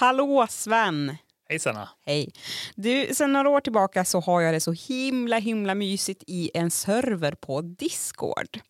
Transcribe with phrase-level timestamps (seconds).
[0.00, 1.16] Hallå Sven!
[1.48, 1.88] Hej Sanna!
[2.06, 2.32] Hej!
[2.74, 6.70] Du, sen några år tillbaka så har jag det så himla himla mysigt i en
[6.70, 8.60] server på Discord.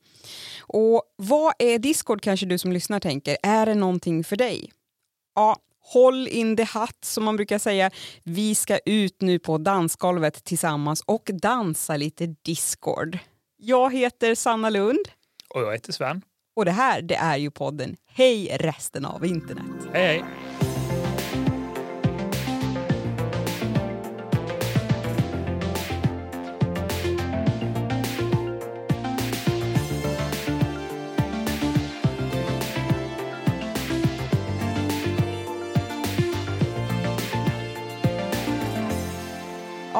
[0.61, 3.37] Och vad är Discord kanske du som lyssnar tänker?
[3.43, 4.73] Är det någonting för dig?
[5.35, 7.91] Ja, håll in the hatt som man brukar säga.
[8.25, 13.19] Vi ska ut nu på dansgolvet tillsammans och dansa lite Discord.
[13.57, 15.09] Jag heter Sanna Lund.
[15.55, 16.23] Och jag heter Sven.
[16.57, 19.89] Och det här, det är ju podden Hej resten av internet.
[19.93, 20.70] Hej hej!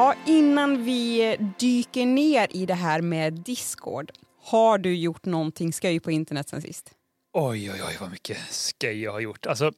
[0.01, 4.11] Ja, innan vi dyker ner i det här med Discord,
[4.41, 6.91] har du gjort någonting skoj på internet sen sist?
[7.33, 9.45] Oj, oj, oj, vad mycket skoj jag har gjort.
[9.45, 9.71] Alltså,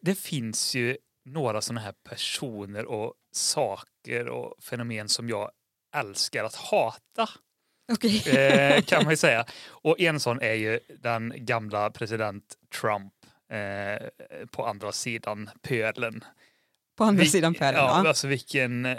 [0.00, 5.50] det finns ju några sådana här personer och saker och fenomen som jag
[5.96, 7.28] älskar att hata.
[7.92, 8.36] Okej.
[8.36, 9.44] Eh, kan man ju säga.
[9.68, 12.44] Och en sån är ju den gamla president
[12.80, 13.12] Trump
[13.52, 14.08] eh,
[14.50, 16.24] på andra sidan pölen.
[16.98, 18.08] På andra Vi- sidan pölen, Ja, ja.
[18.08, 18.96] alltså vilken, eh,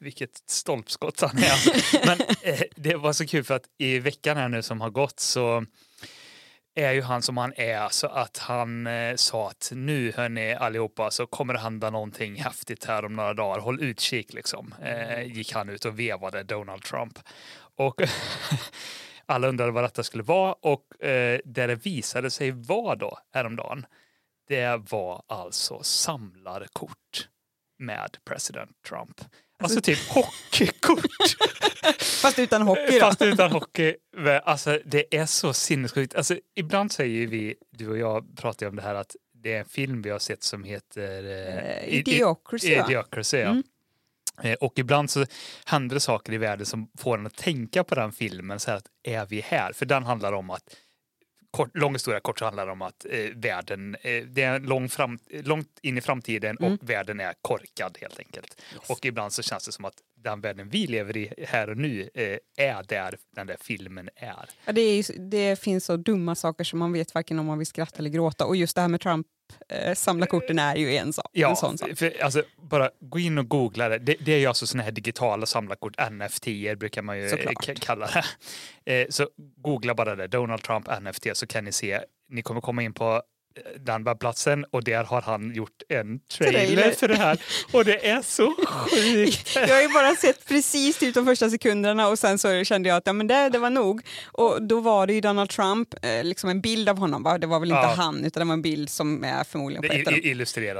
[0.00, 1.50] vilket stolpskott han är.
[1.50, 1.72] Alltså.
[2.06, 5.20] Men eh, det var så kul för att i veckan här nu som har gått
[5.20, 5.64] så
[6.74, 11.10] är ju han som han är så att han eh, sa att nu hörni allihopa
[11.10, 13.58] så kommer det hända någonting häftigt här om några dagar.
[13.60, 14.74] Håll utkik liksom.
[14.84, 17.18] Eh, gick han ut och vevade Donald Trump.
[17.76, 18.00] Och
[19.26, 23.86] alla undrade vad detta skulle vara och eh, det det visade sig vara då häromdagen
[24.48, 27.28] det var alltså samlarkort
[27.78, 29.20] med president Trump.
[29.62, 31.00] Alltså typ hockeykort.
[32.22, 33.00] Fast utan hockey då.
[33.00, 33.94] Fast utan hockey.
[34.44, 36.14] Alltså det är så sinnessjukt.
[36.14, 39.58] Alltså ibland säger vi, du och jag pratar ju om det här att det är
[39.58, 42.72] en film vi har sett som heter Eh, Idiocracy?
[42.72, 43.48] Idiocracy, ja.
[43.48, 43.62] Mm.
[44.42, 45.26] Eh, Och ibland så
[45.66, 48.60] händer det saker i världen som får en att tänka på den filmen.
[48.60, 49.72] Så här att är vi här?
[49.72, 50.62] För den handlar om att
[51.50, 54.88] Kort, lång historia kort så handlar det om att eh, världen, eh, det är lång
[54.88, 56.78] fram, långt in i framtiden och Mm.
[56.82, 58.60] världen är korkad helt enkelt.
[58.88, 62.10] Och ibland så känns det som att den världen vi lever i här och nu
[62.14, 64.48] eh, är där den där filmen är.
[64.64, 67.66] Ja, det, är, det finns så dumma saker som man vet varken om man vill
[67.66, 68.46] skratta eller gråta.
[68.46, 69.26] Och just det här med Trump
[69.68, 71.90] eh, samla korten är ju en, sak, en Ja, sån sak.
[71.96, 73.98] för, alltså, bara gå in och googla det.
[73.98, 76.46] Det, det är ju alltså sådana här digitala samlarkort, NFT
[76.78, 77.80] brukar man ju eh, Såklart.
[77.80, 78.24] kalla det.
[78.92, 82.00] Eh, så googla bara det, Donald Trump NFT, så kan ni se.
[82.30, 83.22] Ni kommer komma in på
[83.80, 86.90] den webbplatsen och där har han gjort en trailer, Trailer.
[86.90, 87.38] för det här.
[87.72, 89.56] Och det är så sjukt.
[89.56, 92.96] Jag har ju bara sett precis typ de första sekunderna och sen så kände jag
[92.96, 94.02] att ja, men det, det var nog.
[94.32, 97.38] Och då var det ju Donald Trump, eh, liksom en bild av honom, va?
[97.38, 97.94] det var väl inte Ja.
[97.96, 100.12] han utan det var en bild som är förmodligen Det på ett av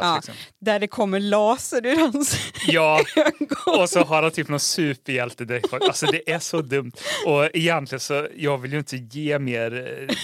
[0.05, 0.15] Ja.
[0.17, 0.35] liksom.
[0.61, 2.37] Där det kommer laser ur hans
[2.67, 3.81] Ja, ögon.
[3.81, 5.73] och så har han typ någon superhjältedräkt.
[5.73, 6.93] Alltså det är så dumt.
[7.27, 10.15] Och egentligen så, jag vill ju inte ge mer eh,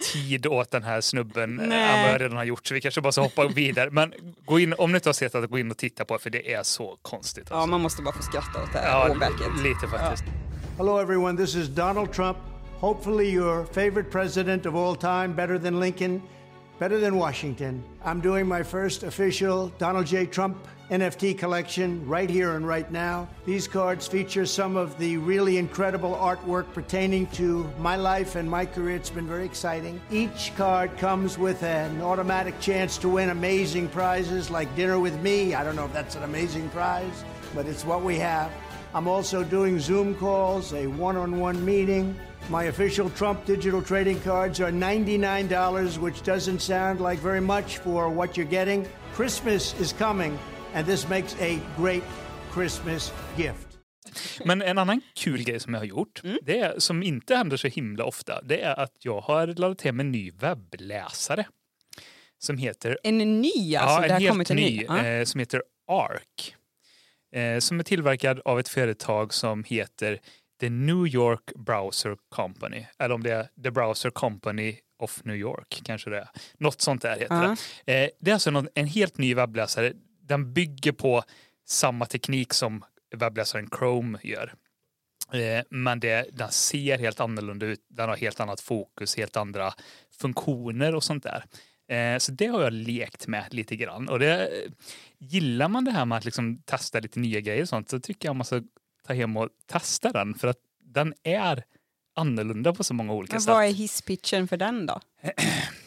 [0.12, 1.71] tid åt den här snubben eh.
[1.74, 2.66] Än vad jag redan har gjort.
[2.66, 3.90] Så vi kanske bara ska hoppa vidare.
[3.90, 4.12] Men
[4.44, 6.30] gå in, om ni inte har sett det, gå in och titta på det för
[6.30, 7.46] det är så konstigt.
[7.50, 7.70] Ja, Alltså.
[7.70, 9.62] man måste bara få skratta åt det här Ja, åbäket.
[9.62, 10.24] lite faktiskt.
[10.78, 11.36] Hello, everyone.
[11.44, 12.36] This is Donald Trump.
[12.80, 16.22] Hopefully, your favorite president of all time, better than Lincoln,
[16.78, 17.82] better than Washington.
[18.04, 20.26] I'm doing my first official Donald J.
[20.26, 20.56] Trump
[20.92, 23.26] NFT collection right here and right now.
[23.46, 28.66] These cards feature some of the really incredible artwork pertaining to my life and my
[28.66, 28.96] career.
[28.96, 30.02] It's been very exciting.
[30.10, 35.54] Each card comes with an automatic chance to win amazing prizes like dinner with me.
[35.54, 37.24] I don't know if that's an amazing prize,
[37.54, 38.52] but it's what we have.
[38.92, 42.14] I'm also doing Zoom calls, a one on one meeting.
[42.50, 48.10] My official Trump digital trading cards are $99, which doesn't sound like very much for
[48.10, 48.86] what you're getting.
[49.14, 50.38] Christmas is coming,
[50.74, 52.02] and this makes a great
[52.54, 53.68] Christmas gift.
[54.44, 56.38] Men en annan kul grej som jag har gjort, Mm.
[56.42, 60.00] det är, som inte händer så himla ofta, det är att jag har laddat hem
[60.00, 61.46] en ny webbläsare.
[62.38, 64.98] Som heter En ny alltså, ja, en helt kommit en ny, ny.
[64.98, 66.54] Eh, som heter ARC.
[67.36, 70.20] Eh, som är tillverkad av ett företag som heter
[70.60, 72.86] The New York Browser Company.
[72.98, 76.28] Eller om det är The Browser Company of New York, kanske det är.
[76.58, 77.56] Något sånt där heter Ja.
[77.84, 78.04] det.
[78.04, 79.92] Eh, det är alltså en helt ny webbläsare.
[80.32, 81.22] Den bygger på
[81.68, 82.84] samma teknik som
[83.16, 84.54] webbläsaren Chrome gör.
[85.32, 87.80] Eh, men det, den ser helt annorlunda ut.
[87.88, 89.74] Den har helt annat fokus, helt andra
[90.20, 91.44] funktioner och sånt där.
[91.96, 94.08] Eh, så det har jag lekt med lite grann.
[94.08, 94.50] Och det,
[95.18, 98.28] gillar man det här med att liksom testa lite nya grejer och sånt så tycker
[98.28, 98.62] jag man ska
[99.06, 100.34] ta hem och testa den.
[100.34, 101.64] För att den är
[102.14, 103.48] annorlunda på så många olika Men sätt.
[103.48, 105.00] vad är hisspitchen för den då?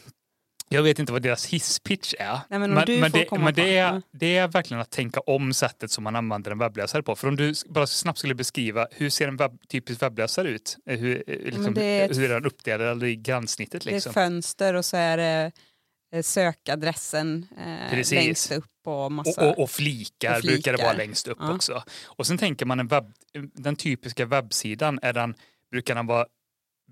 [0.68, 2.38] Jag vet inte vad deras hisspitch är.
[2.48, 4.00] Nej, men du får det, men det, är, ja.
[4.12, 7.16] det är verkligen att tänka om sättet som man använder en webbläsare på.
[7.16, 10.76] För om du bara snabbt skulle beskriva hur ser en webb, typisk webbläsare ut?
[10.90, 13.82] Eh, Hur, eh, liksom, är ett- hur är den uppdelad eller i gränssnittet?
[13.84, 14.12] Det är ett Liksom?
[14.12, 15.52] fönster och så är det
[16.14, 17.46] eh, sökadressen
[17.92, 19.40] eh, längst upp och massa...
[19.44, 21.06] Och, och, och, flikar Och brukar det vara flikar.
[21.06, 21.54] längst upp Ja.
[21.54, 21.82] också.
[22.04, 23.12] Och sen tänker man en webb,
[23.54, 25.34] den typiska webbsidan, är den,
[25.70, 26.26] brukar den vara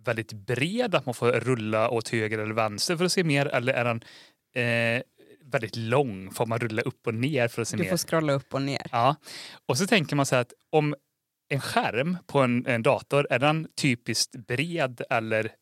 [0.05, 3.73] väldigt bred, att man får rulla åt höger eller vänster för att se mer, eller
[3.75, 4.05] är den
[4.55, 5.03] eh,
[5.45, 7.91] väldigt lång, får man rulla upp och ner för att se du mer?
[7.91, 8.87] får scrolla upp och ner.
[8.93, 9.17] Ja,
[9.69, 10.95] och så tänker man så här att om
[11.49, 15.53] en skärm på en, en dator, är den typiskt bred eller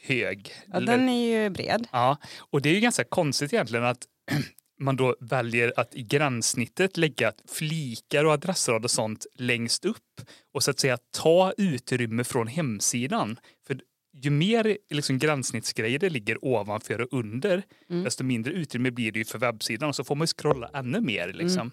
[0.00, 0.52] hög?
[0.66, 1.88] Ja, Eller- den är ju bred.
[1.92, 3.98] Ja, och det är ju ganska konstigt egentligen att
[4.78, 10.20] man då väljer att i gränssnittet lägga flikar och adressrad och sånt längst upp
[10.52, 13.38] och så att säga ta utrymme från hemsidan.
[13.66, 13.80] För
[14.12, 18.04] ju mer liksom gränssnittsgrejer det ligger ovanför och under, Mm.
[18.04, 21.32] desto mindre utrymme blir det för webbsidan och så får man scrolla ännu mer.
[21.32, 21.60] Liksom.
[21.60, 21.72] Mm.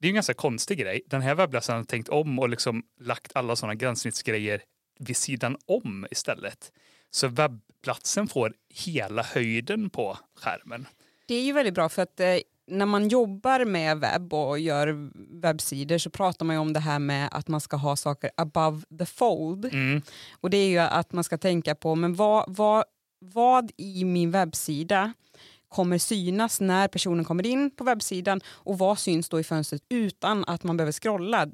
[0.00, 1.02] Det är en ganska konstig grej.
[1.06, 4.62] Den här webbläsaren har tänkt om och liksom lagt alla sådana gränssnittsgrejer
[4.98, 6.72] vid sidan om istället.
[7.10, 10.86] Så webbplatsen får hela höjden på skärmen.
[11.28, 12.36] Det är ju väldigt bra för att eh,
[12.66, 15.10] när man jobbar med webb och gör
[15.40, 18.82] webbsidor så pratar man ju om det här med att man ska ha saker above
[18.98, 19.64] the fold.
[19.64, 20.02] Mm.
[20.40, 22.84] Och det är ju att man ska tänka på men vad, vad,
[23.18, 25.12] vad i min webbsida
[25.68, 30.44] kommer synas när personen kommer in på webbsidan och vad syns då i fönstret utan
[30.44, 31.48] att man behöver scrolla.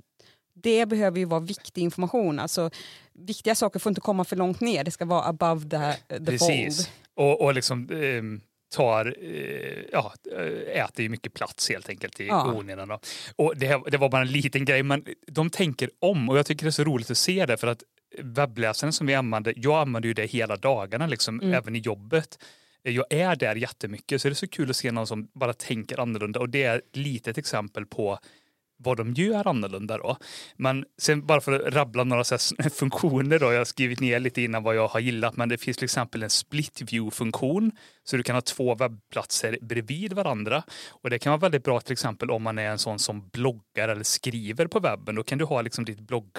[0.54, 2.38] Det behöver ju vara viktig information.
[2.38, 2.70] Alltså,
[3.12, 6.76] viktiga saker får inte komma för långt ner, det ska vara above the, the Precis.
[6.76, 6.88] fold.
[7.14, 8.40] Och, och liksom ehm,
[8.74, 12.52] tar, eh, ja, eh, äter ju mycket plats helt enkelt i Ja.
[12.52, 12.98] onödan.
[13.36, 16.64] Och det, det var bara en liten grej, men de tänker om och jag tycker
[16.64, 17.82] det är så roligt att se det för att
[18.22, 21.54] webbläsaren som vi använder, jag använder ju det hela dagarna, liksom, Mm.
[21.54, 22.38] även i jobbet.
[22.82, 26.00] Jag är där jättemycket så det är så kul att se någon som bara tänker
[26.00, 28.18] annorlunda och det är ett litet exempel på
[28.84, 30.16] vad de gör annorlunda då.
[30.56, 32.24] Men sen bara för att rabbla några
[32.74, 35.76] funktioner då, jag har skrivit ner lite innan vad jag har gillat, men det finns
[35.76, 37.72] till exempel en split view-funktion
[38.04, 40.62] så du kan ha två webbplatser bredvid varandra.
[40.90, 43.88] Och det kan vara väldigt bra till exempel om man är en sån som bloggar
[43.88, 45.14] eller skriver på webben.
[45.14, 46.30] Då kan du ha liksom ditt blogg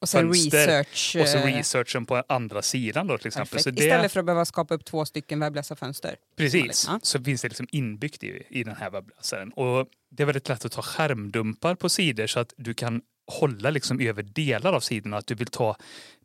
[0.00, 1.16] Och sen research.
[1.20, 3.48] och så eh, researchen på andra sidan då till exempel.
[3.48, 3.64] perfekt.
[3.64, 6.16] Så det, Istället för att behöva skapa upp två stycken webbläsarfönster.
[6.36, 7.00] Precis, Ja.
[7.02, 9.52] så finns det liksom inbyggt i, i den här webbläsaren.
[9.52, 13.70] Och det är väldigt lätt att ta skärmdumpar på sidor så att du kan hålla
[13.70, 15.16] liksom över delar av sidorna.
[15.16, 15.76] Att du vill ta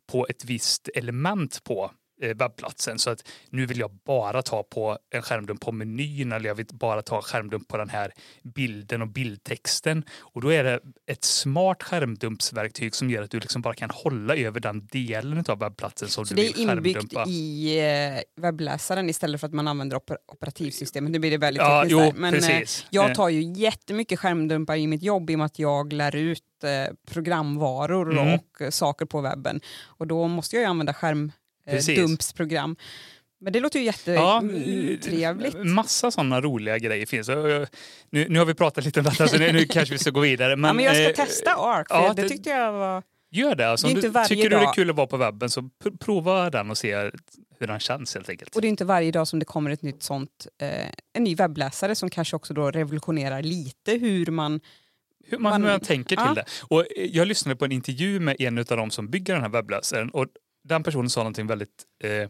[0.06, 2.98] på ett visst element på webbplatsen.
[2.98, 6.66] Så att nu vill jag bara ta på en skärmdump på menyn eller jag vill
[6.72, 8.12] bara ta en skärmdump på den här
[8.54, 10.04] bilden och bildtexten.
[10.18, 14.36] Och då är det ett smart skärmdumpsverktyg som gör att du liksom bara kan hålla
[14.36, 17.30] över den delen av webbplatsen som Så du det vill är inbyggt skärmdumpa.
[17.30, 17.78] i
[18.16, 21.10] eh, webbläsaren istället för att man använder oper operativsystemet.
[21.10, 22.12] Nu blir det väldigt Ja, tekniskt jo, där.
[22.20, 22.86] Men eh, precis.
[22.90, 23.14] jag Eh.
[23.16, 26.94] tar ju jättemycket skärmdumpar i mitt jobb i och med att jag lär ut eh,
[27.10, 28.34] programvaror Mm.
[28.34, 29.60] och eh, saker på webben.
[29.86, 30.92] Och då måste jag ju använda
[31.70, 31.96] Precis.
[31.96, 32.76] skärmdumpsprogram.
[33.40, 35.56] Men det låter ju Ja, jättetrevligt.
[35.64, 37.28] Massa sådana roliga grejer finns.
[37.28, 37.66] Eh,
[38.10, 40.20] Nu, nu har vi pratat lite om detta så nu, nu kanske vi ska gå
[40.20, 40.56] vidare.
[40.56, 43.02] Men, ja, men jag ska eh, testa ARC, ja, det det- tyckte jag var...
[43.30, 43.68] Gör det.
[43.70, 44.74] Alltså, Det inte varje tycker du det är dag.
[44.74, 46.96] kul att vara på webben så pr- prova den och se
[47.60, 48.54] hur den känns helt enkelt.
[48.56, 51.34] Och det är inte varje dag som det kommer ett nytt sånt, eh, en ny
[51.34, 54.60] webbläsare som kanske också då revolutionerar lite hur man
[55.26, 56.34] Hur man, man- man tänker till ja.
[56.34, 56.44] det.
[56.62, 59.50] Och eh, jag lyssnade på en intervju med en av de som bygger den här
[59.50, 60.26] webbläsaren och
[60.68, 62.28] den personen sa någonting väldigt eh,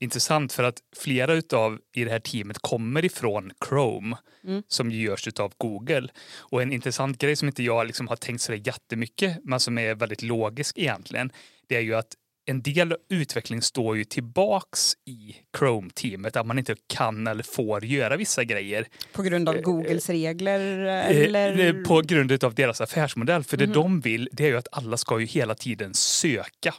[0.00, 4.62] intressant för att flera utav i det här teamet kommer ifrån Chrome Mm.
[4.68, 6.08] som görs utav Google.
[6.38, 9.94] Och en intressant grej som inte jag liksom har tänkt sådär jättemycket men som är
[9.94, 11.32] väldigt logisk egentligen
[11.68, 16.76] det är ju att en del utveckling står ju tillbaks i Chrome-teamet att man inte
[16.86, 21.84] kan eller får göra vissa grejer på grund av Eh, Googles regler Eh, eller...
[21.84, 23.44] På grund av deras affärsmodell.
[23.44, 23.72] För det Mhm.
[23.74, 26.74] de vill det är ju att alla ska ju hela tiden söka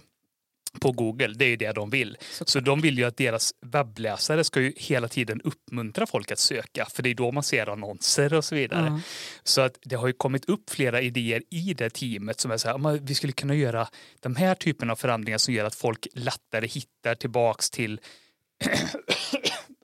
[0.79, 1.33] på Google.
[1.35, 2.17] Det är ju det de vill.
[2.31, 2.49] Såklart.
[2.49, 6.85] Så de vill ju att deras webbläsare ska ju hela tiden uppmuntra folk att söka.
[6.85, 8.85] För det är då man ser annonser och så vidare.
[8.85, 8.99] Ja.
[9.43, 12.67] Så att det har ju kommit upp flera idéer i det teamet som är så
[12.67, 13.87] här, "Men vi skulle kunna göra
[14.19, 17.99] de här typen av förändringar som gör att folk lättare hittar tillbaks till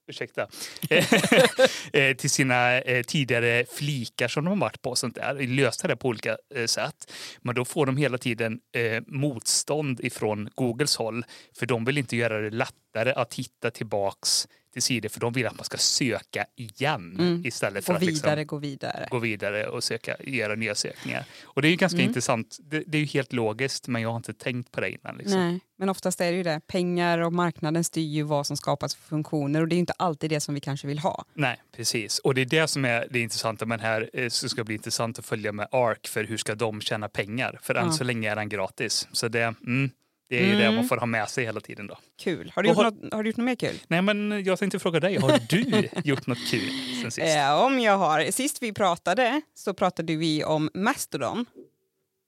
[0.09, 0.47] ursäkta,
[1.93, 4.89] eh, till sina eh, tidigare flikar som de har varit på.
[4.89, 5.47] och Sånt där.
[5.47, 7.11] löst det på olika eh, sätt.
[7.41, 8.59] Men då får de hela tiden
[9.07, 11.25] motstånd ifrån Googles håll.
[11.59, 15.47] För de vill inte göra det lättare att hitta tillbaks till sidor för de vill
[15.47, 19.07] att man ska söka igen istället för Och att liksom vidare, gå vidare.
[19.11, 21.25] gå vidare och söka, göra nya sökningar.
[21.43, 22.57] Och det är ju ganska intressant.
[22.59, 25.17] Det, det är ju helt logiskt men jag har inte tänkt på det innan.
[25.17, 25.39] Liksom.
[25.39, 26.61] Nej, men oftast är det ju det.
[26.67, 29.93] Pengar och marknaden styr ju vad som skapas för funktioner och det är ju inte
[29.97, 31.25] alltid det som vi kanske vill ha.
[31.33, 32.19] Nej, precis.
[32.19, 34.09] Och det är det som är det intressanta med den här.
[34.13, 37.59] eh, Så ska bli intressant att följa med ARK för hur ska de tjäna pengar?
[37.61, 37.91] För än Ja.
[37.91, 39.07] så länge är den gratis.
[39.11, 39.89] Så det, mm,
[40.29, 40.75] det är ju det Mm.
[40.75, 41.97] man får ha med sig hela tiden då.
[42.19, 42.51] Kul.
[42.55, 43.79] Har du, gjort, har- något, har du gjort något mer kul?
[43.87, 46.69] Nej men jag tänkte fråga dig, har du gjort något kul
[47.01, 47.37] sen sist?
[47.37, 48.31] Eh, om jag har.
[48.31, 51.45] Sist vi pratade så pratade vi om Mastodon.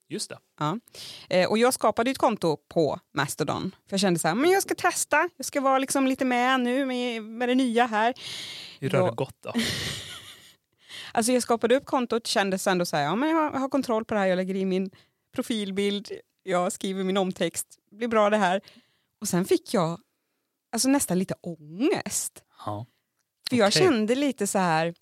[0.10, 0.38] Just det.
[0.60, 0.80] Ja.
[1.30, 3.76] Eh, och jag skapade ett konto på Mastodon.
[3.90, 5.30] För jag kände så här, men jag ska testa.
[5.38, 8.14] Jag ska vara liksom lite med nu med, med det nya här.
[8.80, 9.54] Hur har det gått då?
[11.14, 13.70] Alltså jag skapade upp kontot, kände ändå så här, ja men jag har, jag har
[13.70, 14.90] kontroll på det här, jag lägger in min
[15.36, 16.12] profilbild,
[16.44, 18.62] jag skriver min omtext, blir bra det här.
[19.22, 20.00] Och sen fick jag
[20.72, 22.44] alltså nästan lite ångest.
[22.66, 22.86] Ja.
[23.50, 23.82] För jag Okej.
[23.82, 24.94] kände lite så här,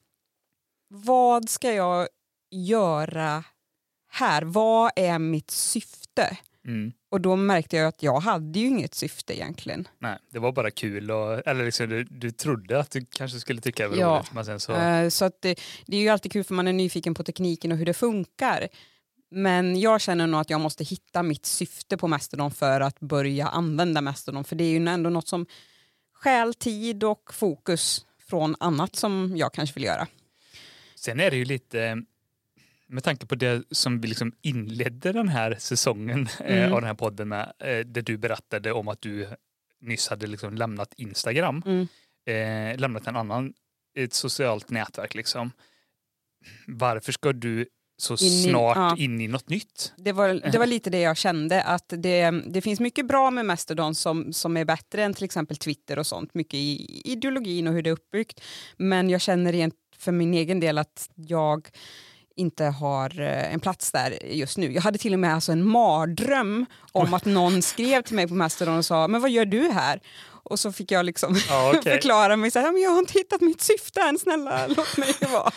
[0.87, 2.07] vad ska jag
[2.51, 3.43] göra
[4.11, 4.41] här?
[4.41, 6.37] Vad är mitt syfte?
[6.67, 6.91] Mm.
[7.09, 9.87] Och då märkte jag att jag hade ju inget syfte egentligen.
[9.99, 13.61] Nej, det var bara kul och, eller liksom, du, du trodde att du kanske skulle
[13.61, 14.15] tycka det var Ja.
[14.17, 14.73] roligt men sen så...
[14.73, 17.71] Eh, Så att det, det är ju alltid kul för man är nyfiken på tekniken
[17.71, 18.67] och hur det funkar.
[19.31, 23.47] Men jag känner nog att jag måste hitta mitt syfte på Mastodon för att börja
[23.47, 24.43] använda Mastodon.
[24.43, 25.45] För det är ju ändå något som
[26.13, 30.07] stjäl tid och fokus från annat som jag kanske vill göra.
[30.95, 32.03] Sen är det ju lite,
[32.87, 36.73] med tanke på det som vi liksom inledde den här säsongen eh, Mm.
[36.73, 39.27] av den här podden med, eh, där du berättade om att du
[39.81, 41.87] nyss hade liksom lämnat Instagram, Mm.
[42.25, 43.53] eh, lämnat en annan,
[43.95, 45.51] ett socialt nätverk liksom.
[46.67, 47.65] Varför ska du
[48.01, 48.95] så In i- snart ja.
[48.97, 49.93] in i något nytt?
[49.97, 53.45] Det var, det var lite det jag kände, att det, det finns mycket bra med
[53.45, 57.73] Mastodon som, som är bättre än till exempel Twitter och sånt, mycket i ideologin och
[57.73, 58.41] hur det är uppbyggt.
[58.77, 61.67] Men jag känner rent för min egen del att jag
[62.35, 64.73] inte har eh, en plats där just nu.
[64.73, 68.33] Jag hade till och med alltså en mardröm om att någon skrev till mig på
[68.33, 69.99] Mastodon och sa “men vad gör du här?”
[70.49, 71.93] Och så fick jag liksom Ja, okej.
[71.93, 75.13] förklara mig så här, “men jag har inte hittat mitt syfte än, snälla låt mig
[75.31, 75.51] vara”.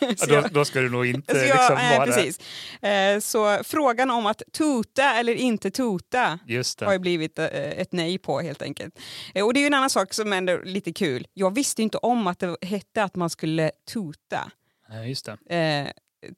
[0.00, 2.06] Ja, då, då ska du nog inte jag, liksom nej, vara...
[2.06, 2.40] precis.
[2.82, 6.38] Eh, så frågan om att tuta eller inte tuta
[6.80, 8.98] har ju blivit eh, ett nej på helt enkelt.
[9.34, 11.26] Eh, och det är ju en annan sak som ändå är lite kul.
[11.34, 14.50] Jag visste inte om att det hette att man skulle tuta.
[14.88, 15.92] Ja, just det.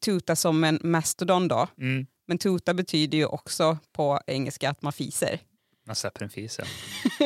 [0.04, 1.68] Tuta som en mastodon då.
[1.78, 2.06] Mm.
[2.28, 5.40] Men tuta betyder ju också på engelska att man fiser.
[5.84, 6.58] Man släpper en fis.
[6.58, 6.64] ja.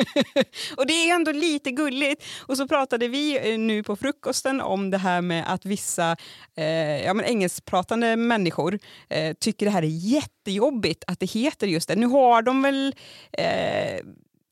[0.77, 2.23] Och det är ändå lite gulligt.
[2.39, 6.15] Och så pratade vi eh, nu på frukosten om det här med att vissa
[6.57, 11.87] eh, ja, men engelskpratande människor eh, tycker det här är jättejobbigt att det heter just
[11.87, 11.95] det.
[11.95, 12.95] Nu har de väl
[13.31, 13.99] eh,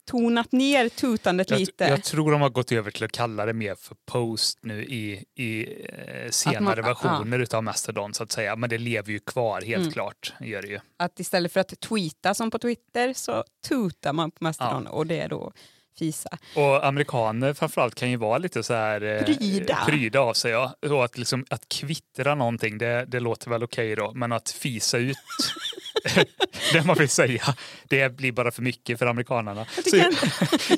[0.05, 1.83] tonat ner tutandet Jag, lite.
[1.83, 5.23] jag tror de har gått över till att kalla det mer för post nu i,
[5.35, 8.55] i eh, senare man- versioner utav Mastodon så att säga.
[8.55, 9.91] Men det lever ju kvar helt Mm.
[9.93, 10.33] klart.
[10.39, 10.79] Gör det ju.
[10.99, 15.19] Att istället för att tweeta som på Twitter så tutar man på Mastodon och det
[15.19, 15.51] är då
[15.99, 16.29] fisa.
[16.55, 19.77] Och amerikaner framförallt kan ju vara lite så här eh, Pryda.
[19.87, 20.51] pryda av sig.
[20.51, 20.75] Ja.
[20.89, 24.11] Och att, liksom, att kvittra någonting, det, det låter väl okej då.
[24.15, 25.17] Men att fisa ut
[26.73, 27.55] det man vill säga,
[27.87, 29.65] det blir bara för mycket för amerikanerna.
[29.89, 30.13] Så jag,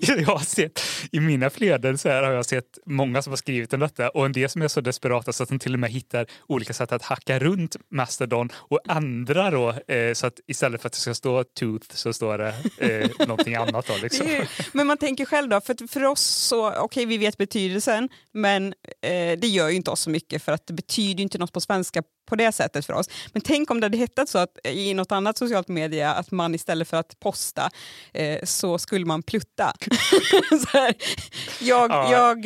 [0.19, 0.81] jag har sett,
[1.12, 4.25] I mina flöden så här har jag sett många som har skrivit om detta och
[4.25, 6.91] en del som är så desperata så att de till och med hittar olika sätt
[6.91, 11.13] att hacka runt Mastodon och ändra då eh, så att istället för att det ska
[11.13, 13.88] stå tooth så står det eh, någonting annat.
[13.88, 14.27] Då, liksom.
[14.72, 18.67] Men man tänker själv då, för, för oss så, okej vi vet betydelsen, men
[19.01, 21.53] eh, det gör ju inte oss så mycket för att det betyder ju inte något
[21.53, 23.10] på svenska på det sättet för oss.
[23.34, 26.55] Men tänk om det hade hetat så att i något annat socialt media att man
[26.55, 27.69] istället för att posta
[28.13, 29.74] eh, så skulle man plutta.
[30.74, 30.93] här,
[31.62, 32.12] jag Ja.
[32.12, 32.46] jag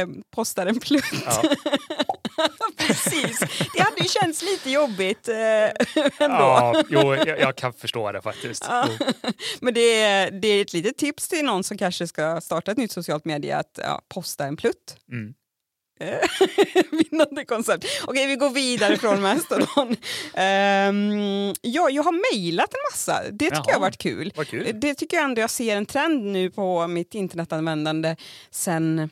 [0.00, 1.04] eh, postar en plutt.
[1.26, 1.42] Ja.
[2.86, 3.38] Precis,
[3.74, 5.34] det hade ju känts lite jobbigt eh,
[6.18, 6.36] ändå.
[6.36, 8.64] Ja, jo, jag, jag kan förstå det faktiskt.
[8.68, 8.88] Ja.
[9.00, 9.06] Jo.
[9.60, 12.78] Men det är, det är ett litet tips till någon som kanske ska starta ett
[12.78, 13.78] nytt socialt media att
[14.14, 14.96] posta en plutt.
[15.12, 15.34] Mm.
[16.90, 17.86] Vinnande koncept.
[18.06, 19.88] Okej, vi går vidare från Mastodon.
[19.88, 23.22] Um, ja, jag har mejlat en massa.
[23.30, 23.74] Det tycker jag Jaha.
[23.74, 24.32] har varit kul.
[24.46, 24.70] Kul.
[24.74, 28.16] Det tycker jag ändå jag ser en trend nu på mitt internetanvändande
[28.50, 29.10] sen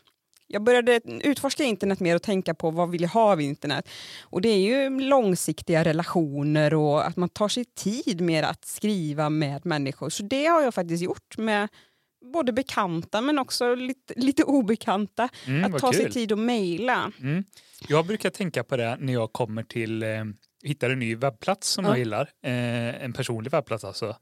[0.48, 3.88] jag började utforska internet mer och tänka på vad vill jag ha av internet.
[4.22, 9.30] Och det är ju långsiktiga relationer och att man tar sig tid med att skriva
[9.30, 10.10] med människor.
[10.10, 11.68] Så det har jag faktiskt gjort med
[12.32, 15.28] både bekanta men också lite, lite obekanta.
[15.46, 16.12] Mm, att ta sig kul.
[16.12, 17.12] tid att mejla.
[17.20, 17.44] Mm.
[17.88, 20.24] Jag brukar tänka på det när jag kommer till, eh,
[20.62, 21.90] hittar en ny webbplats som Ja.
[21.90, 22.22] jag gillar.
[22.42, 24.16] Eh, en personlig webbplats alltså.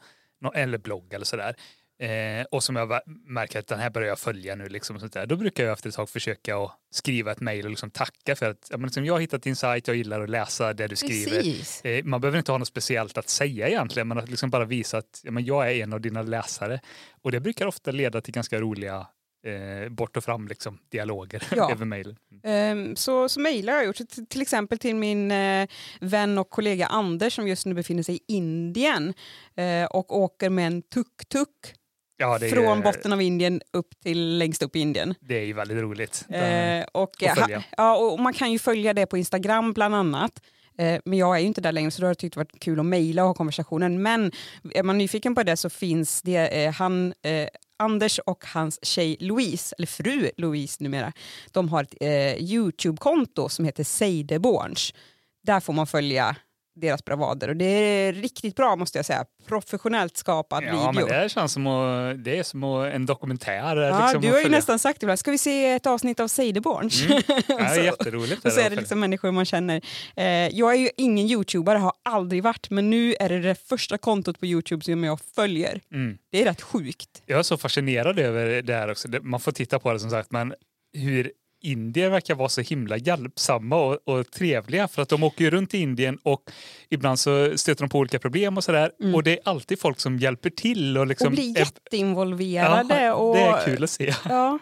[0.55, 1.55] Eller blogg eller sådär.
[1.99, 4.69] Eh, och som jag märker att den här börjar jag följa nu.
[4.69, 5.27] Liksom, och sånt där.
[5.27, 8.51] Då brukar jag efter ett tag försöka att skriva ett mejl och liksom tacka för
[8.51, 10.97] att ja, men liksom, jag har hittat din sajt, jag gillar att läsa det du
[10.97, 11.55] skriver.
[11.87, 14.99] Eh, man behöver inte ha något speciellt att säga egentligen, men att liksom bara visa
[14.99, 16.81] att ja, men jag är en av dina läsare.
[17.23, 19.07] Och det brukar ofta leda till ganska roliga
[19.47, 21.71] eh, bort och fram liksom, dialoger Ja.
[21.73, 22.17] över mejl.
[22.43, 25.69] Ehm, så, så mejlar har jag gjort, till, till exempel till min eh,
[26.01, 29.15] vän och kollega Anders som just nu befinner sig i Indien
[29.57, 31.75] eh, och åker med en tuk-tuk
[32.17, 35.15] Ja, det är, från botten av Indien upp till längst upp i Indien.
[35.21, 36.25] Det är ju väldigt roligt.
[36.29, 37.59] Eh, och, att följa.
[37.59, 40.41] ha- ja, och man kan ju följa det på Instagram bland annat.
[40.79, 42.61] Eh, men jag är ju inte där längre så då har jag tyckt det varit
[42.61, 44.03] kul att mejla och ha konversationen.
[44.03, 44.33] Men
[44.75, 49.17] är man nyfiken på det så finns det eh, han, eh, Anders och hans tjej
[49.21, 51.13] Louise, eller fru Louise numera,
[51.53, 54.95] de har ett eh, Youtube-konto som heter Seideborns.
[55.43, 56.37] Där får man följa
[56.77, 59.25] deras bravader och det är riktigt bra måste jag säga.
[59.47, 61.07] Professionellt skapad Ja, men video.
[61.07, 63.77] det här känns som, att, det är som att, en dokumentär.
[63.77, 64.59] Ja, liksom, du har ju följa.
[64.59, 67.03] nästan sagt ibland, ska vi se ett avsnitt av Seideborns?
[67.05, 67.23] Mm.
[67.29, 68.45] Ja, det är Så- jätteroligt.
[68.45, 69.81] Och så är det liksom människor man känner.
[70.17, 73.99] Eh, jag är ju ingen youtubare, har aldrig varit, men nu är det det första
[73.99, 75.81] kontot på youtube som jag följer.
[75.93, 76.19] Mm.
[76.33, 77.23] Det är rätt sjukt.
[77.27, 79.09] Jag är så fascinerad över det här också.
[79.09, 80.55] Det- Man får titta på det som sagt, men
[80.97, 81.33] hur
[81.65, 85.75] indier verkar vara så himla hjälpsamma och, och trevliga för att de åker ju runt
[85.75, 86.43] i Indien och
[86.91, 90.19] ibland så stöter de på olika problem och sådär och det är alltid folk som
[90.19, 93.03] hjälper till och liksom och blir jätteinvolverade.
[93.03, 94.15] Ja, och, det är kul att se.
[94.29, 94.59] Ja,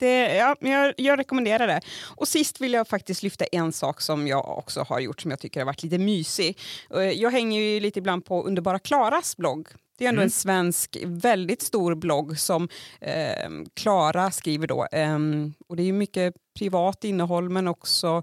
[0.00, 1.80] det, ja, jag, jag rekommenderar det.
[2.16, 5.40] Och sist vill jag faktiskt lyfta en sak som jag också har gjort som jag
[5.40, 6.58] tycker har varit lite mysig.
[6.94, 9.68] Eh, Jag hänger ju lite ibland på Underbara Klaras blogg.
[9.98, 10.26] Det är ändå Mm.
[10.26, 12.68] en svensk, väldigt stor blogg som
[13.00, 14.86] eh, Klara skriver då.
[14.92, 18.22] Ehm, och det är mycket privat innehåll men också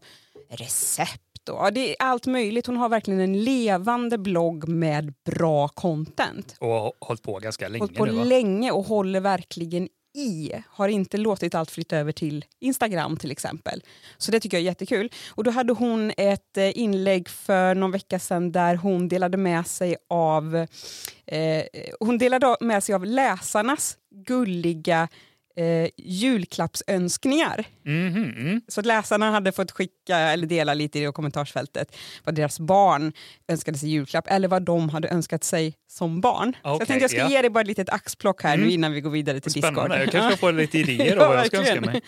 [0.49, 1.21] recept.
[1.49, 2.67] Och, ja, det är allt möjligt.
[2.67, 7.79] Hon har verkligen en levande blogg med bra content Och har hållit på ganska länge
[7.81, 10.63] hållit på nu länge och håller verkligen i.
[10.69, 13.83] Har inte låtit allt flytta över till Instagram till exempel.
[14.17, 15.11] Så det tycker jag är jättekul.
[15.29, 19.67] Och då hade hon ett eh, inlägg för någon vecka sedan där hon delade med
[19.67, 20.55] sig av
[21.25, 21.63] eh,
[21.99, 25.07] hon delade med sig av läsarnas gulliga
[25.57, 27.65] eh, julklappsönskningar.
[27.85, 28.61] Mhm, mm.
[28.67, 33.13] Så att läsarna hade fått skicka eller dela lite i det kommentarsfältet vad deras barn
[33.47, 36.53] önskade sig julklapp eller vad de hade önskat sig som barn.
[36.63, 37.29] så jag tänkte jag ska ja.
[37.29, 38.73] ge dig bara ett litet axplock här nu Mm.
[38.73, 39.81] innan vi går vidare till Spännande.
[39.97, 40.01] Discord.
[40.01, 42.01] Jag kanske får lite idéer om Ja, vad jag ska önska mig.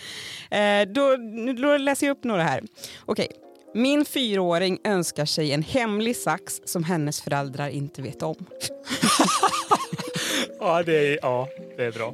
[0.81, 2.63] Eh, då, nu- då läser jag upp några här.
[3.05, 3.27] Okej.
[3.75, 8.35] Min fyraåring önskar sig en hemlig sax som hennes föräldrar inte vet om.
[10.59, 12.13] Ja, det är, ja, det är bra.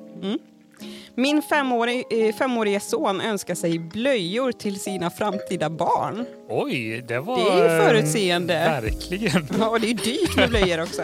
[1.15, 6.26] Min femårig, eh, femårige son önskar sig blöjor till sina framtida barn.
[6.49, 7.38] Oj, det var...
[7.38, 8.54] Det är ju eh, förutseende.
[8.54, 9.47] Verkligen.
[9.60, 11.02] Ja, och det är dyrt med blöjor också.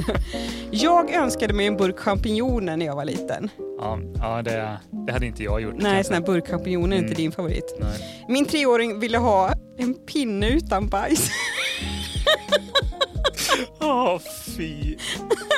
[0.70, 3.48] jag önskade mig en burk champinjoner när jag var liten.
[3.78, 5.74] Ja, ja det, det hade inte jag gjort.
[5.78, 7.16] Nej, såna här burkchampinjoner är inte Mm.
[7.22, 7.76] din favorit.
[7.80, 8.24] Nej.
[8.28, 11.30] Min treåring ville ha en pinne utan bajs.
[13.80, 14.18] Åh,
[14.56, 14.96] fy.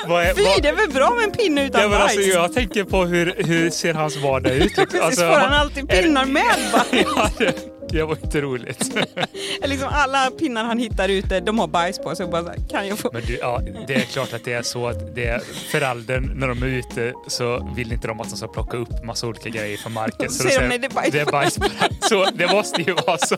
[0.09, 2.17] Vad är, Fy, vad, det är väl bra med en pinne utan Ja, men bajs?
[2.17, 4.75] alltså, jag tänker på hur, hur ser hans vardag ut?
[4.77, 7.07] Precis, Alltså, får han alltid är pinnar med bajs?
[7.17, 7.55] ja, det,
[7.95, 8.97] det var inte roligt.
[9.63, 12.17] liksom alla pinnar han hittar ute, de har bajs på.
[12.17, 13.11] Så bara så här, kan jag få...
[13.13, 15.39] Men du, ja, det är klart att det är så att det är
[15.71, 19.27] föräldern, när de är ute så vill inte de att de ska plocka upp massa
[19.27, 20.31] olika grejer från marken.
[20.31, 21.67] Så då ser de, säger nej, det är bajs det är på bajs på.
[22.01, 23.37] Så det måste ju vara så.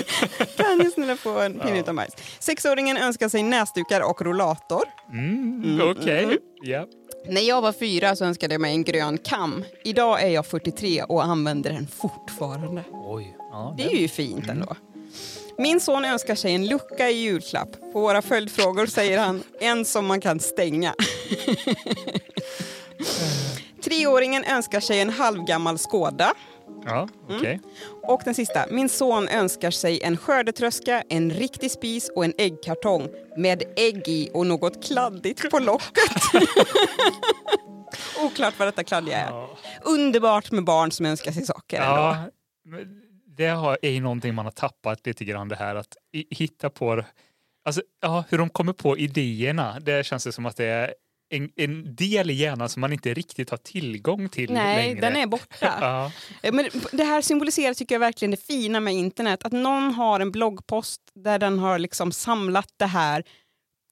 [0.56, 2.12] Kan ni snälla få en pinne utan bajs?
[2.38, 4.82] Sexåringen önskar sig näsdukar och rollator.
[5.12, 6.38] Mm, Okej.
[6.62, 6.86] Ja.
[7.28, 9.64] När jag var fyra så önskade jag mig en grön kam.
[9.84, 12.84] Idag är jag 43 och använder den fortfarande.
[12.92, 13.36] Oj.
[13.52, 14.76] Ja, Det är ju fint ändå.
[15.58, 17.92] Min son önskar sig en lucka i julklapp.
[17.92, 20.94] På våra följdfrågor säger han en som man kan stänga.
[23.84, 26.34] Treåringen önskar sig en halvgammal Skoda.
[26.84, 27.60] Ja, okej.
[28.02, 33.08] Och den sista, min son önskar sig en skördetröska, en riktig spis och en äggkartong
[33.36, 36.12] med ägg i och något kladdigt på locket.
[38.24, 39.46] Oklart vad detta kladdiga är.
[39.82, 41.76] Underbart med barn som önskar sig saker.
[41.76, 42.16] Ja,
[43.36, 43.44] det
[43.82, 45.96] är ju någonting man har tappat lite grann det här att
[46.30, 47.04] hitta på,
[47.64, 49.80] alltså ja, hur de kommer på idéerna.
[49.80, 50.94] Det känns det som att det är
[51.30, 55.00] en, en del i hjärnan som man inte riktigt har tillgång till Nej, längre.
[55.00, 55.46] den är borta.
[55.80, 59.44] Ja, Eh, Men det här symboliserar tycker jag verkligen det fina med internet.
[59.44, 63.22] Att någon har en bloggpost där den har liksom samlat det här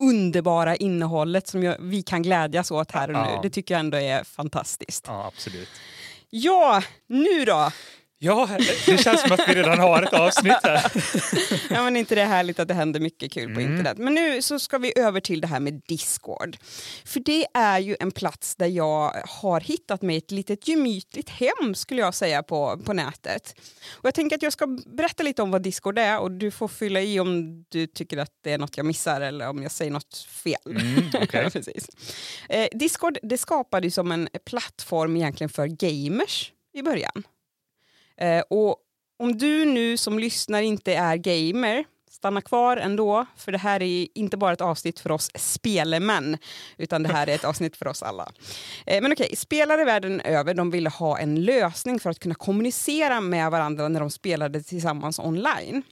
[0.03, 3.31] underbara innehållet som jag, vi kan glädjas åt här och nu.
[3.35, 3.41] Ja.
[3.43, 5.05] Det tycker jag ändå är fantastiskt.
[5.09, 5.69] ja, absolut.
[6.31, 7.71] Ja, nu då?
[8.23, 8.49] Ja,
[8.87, 10.93] det känns som att vi redan har ett avsnitt här.
[11.75, 13.73] ja, men inte det är härligt att det händer mycket kul på Mm.
[13.73, 13.99] internet.
[13.99, 16.57] Men nu så ska vi över till det här med Discord.
[17.05, 21.75] För det är ju en plats där jag har hittat mig ett litet gemytligt hem
[21.75, 23.55] skulle jag säga på, på nätet.
[23.93, 26.69] Och jag tänker att jag ska berätta lite om vad Discord är och du får
[26.69, 29.91] fylla i om du tycker att det är något jag missar eller om jag säger
[29.91, 30.55] något fel.
[30.67, 31.51] Mm, okej.
[31.53, 31.89] Precis.
[32.49, 37.23] Eh, Discord det skapades som en plattform egentligen för gamers i början.
[38.21, 38.77] Eh, och
[39.19, 44.09] om du nu som lyssnar inte är gamer, stanna kvar ändå, för det här är
[44.15, 46.39] inte bara ett avsnitt för oss spelemän,
[46.77, 48.33] utan det här är ett avsnitt för oss alla.
[48.87, 53.21] Eh, men okej, spelare världen över de ville ha en lösning för att kunna kommunicera
[53.21, 55.83] med varandra när de spelade tillsammans online.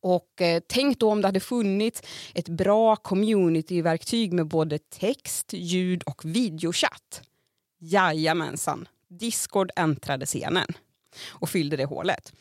[0.00, 2.02] Och eh, tänk då om det hade funnits
[2.34, 7.22] ett bra communityverktyg med både text, ljud och videochatt.
[7.80, 10.66] Jajamensan, Discord äntrade scenen
[11.28, 12.32] och fyllde det hålet.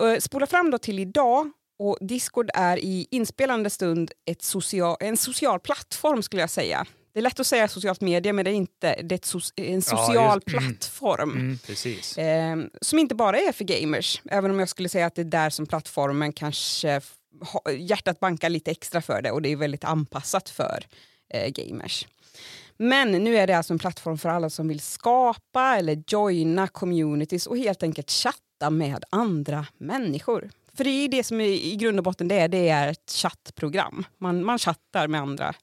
[0.00, 5.16] Eh, Spola fram då till idag och Discord är i inspelande stund ett social, en
[5.16, 6.86] social plattform skulle jag säga.
[7.12, 9.00] Det är lätt att säga socialt medie men det är inte.
[9.02, 10.74] Det är so- en social just- mm.
[10.74, 11.30] plattform.
[11.30, 11.58] Mm.
[12.16, 15.24] Eh, som inte bara är för gamers, även om jag skulle säga att det är
[15.24, 17.00] där som plattformen kanske
[17.78, 20.86] hjärtat bankar lite extra för det och det är väldigt anpassat för
[21.34, 22.06] eh, gamers.
[22.78, 27.46] Men nu är det alltså en plattform för alla som vill skapa eller joina communities
[27.46, 30.50] och helt enkelt chatta med andra människor.
[30.74, 33.10] För det är det som är, i grund och botten det är, det är ett
[33.10, 34.04] chattprogram.
[34.18, 35.54] Man, man chattar med andra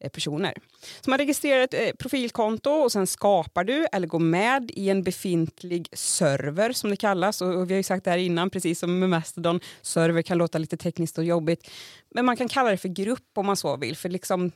[0.00, 0.54] eh, personer.
[1.00, 5.02] Så man registrerar ett eh, profilkonto och sen skapar du eller går med i en
[5.02, 7.42] befintlig server som det kallas.
[7.42, 10.38] Och, och vi har ju sagt det här innan, precis som med Mastodon, server kan
[10.38, 11.70] låta lite tekniskt och jobbigt.
[12.14, 14.52] Men man kan kalla det för grupp om man så vill, för liksom,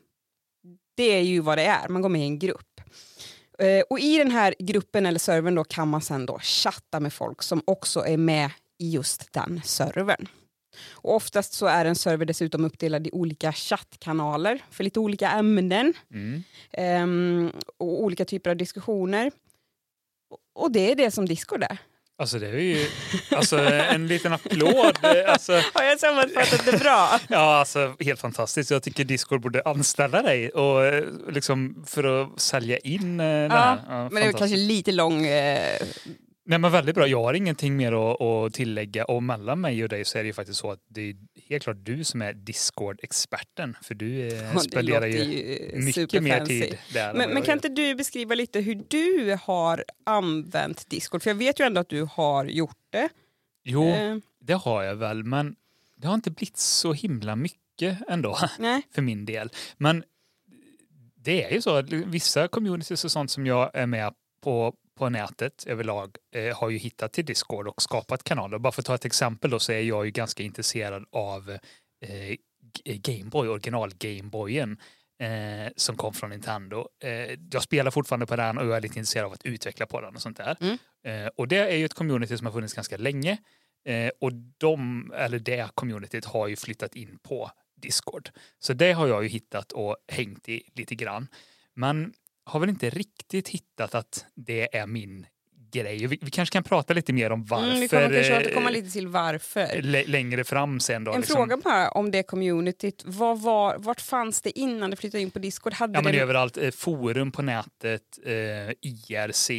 [0.94, 2.80] det är ju vad det är, man går med i en grupp.
[3.59, 7.12] Eh, och i den här gruppen eller servern då kan man sen då chatta med
[7.12, 10.26] folk som också är med i just den servern.
[10.90, 15.94] Och oftast så är en server dessutom uppdelad i olika chattkanaler för lite olika ämnen
[16.11, 16.42] Mm.
[16.72, 19.30] ehm, och olika typer av diskussioner.
[20.54, 21.78] Och det är det som Discord är.
[22.16, 22.87] Alltså det är ju
[23.31, 24.98] alltså, en liten applåd.
[25.27, 27.20] Alltså, Har jag sammanfattat det bra?
[27.29, 28.70] ja, alltså, helt fantastiskt.
[28.70, 33.79] Jag tycker Discord borde anställa dig och, liksom, för att sälja in eh, det här.
[33.88, 35.27] Ja, Men det är kanske lite lång...
[35.27, 35.79] Eh,
[36.46, 37.07] Nej, men väldigt bra.
[37.07, 39.04] Jag har ingenting mer att, att tillägga.
[39.04, 41.16] Och mellan mig och dig så är det ju faktiskt så att det är
[41.48, 43.76] helt klart du som är Discord-experten.
[43.83, 47.14] För du eh, det spenderar ju ju mycket mer tid där.
[47.14, 51.22] Men, men kan inte du beskriva lite hur du har använt Discord?
[51.22, 53.09] För jag vet ju ändå att du har gjort det.
[53.64, 55.57] Jo, Eh, det har jag väl, men
[55.96, 58.83] det har inte blivit så himla mycket ändå nej.
[58.94, 59.50] för min del.
[59.76, 60.04] Men
[61.16, 65.09] det är ju så att vissa communities och sånt som jag är med på på
[65.09, 68.59] nätet överlag eh, har ju hittat till Discord och skapat kanaler.
[68.59, 71.50] Bara för att ta ett exempel då så är jag ju ganska intresserad av
[72.04, 72.37] eh,
[72.85, 74.78] G- Gameboy, original Gameboyen
[75.20, 76.88] eh, som kom från Nintendo.
[77.02, 80.00] Eh, jag spelar fortfarande på den och jag är lite intresserad av att utveckla på
[80.00, 80.57] den och sånt där.
[80.61, 80.78] Mm.
[81.07, 83.38] Eh, och det är ju ett community som har funnits ganska länge
[83.88, 88.30] eh, och de, eller det communityt har ju flyttat in på Discord.
[88.59, 91.28] Så det har jag ju hittat och hängt i lite grann.
[91.74, 92.12] Men
[92.44, 95.26] har väl inte riktigt hittat att det är min
[95.72, 96.07] grej.
[96.07, 98.70] Vi, vi kanske kan prata lite mer om varför Mm, vi kommer kanske eh, återkomma
[98.70, 99.83] lite till varför.
[99.83, 101.04] lä- längre fram sen.
[101.04, 101.37] Då, En liksom.
[101.37, 103.02] fråga bara om det communityt.
[103.07, 105.72] Vad var, vart fanns det innan det flyttade in på Discord?
[105.72, 106.20] Hade Ja, men det...
[106.20, 106.57] överallt.
[106.57, 108.33] Eh, forum på nätet, eh,
[108.80, 109.50] IRC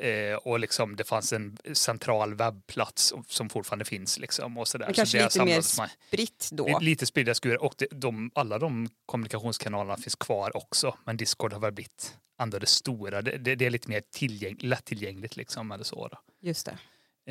[0.00, 4.18] eh, och liksom det fanns en central webbplats som fortfarande finns.
[4.18, 4.86] Liksom, och sådär.
[4.86, 5.60] Men Så kanske det lite mer
[6.08, 6.66] spritt då?
[6.66, 10.96] Li- Lite spridda skurar och det, de, alla de kommunikationskanalerna finns kvar också.
[11.04, 13.22] Men Discord har väl blivit ändå det stora.
[13.22, 15.72] Det, det, det är lite mer tillgäng, lättillgängligt liksom.
[15.72, 16.18] Eller så då.
[16.40, 16.78] Just det.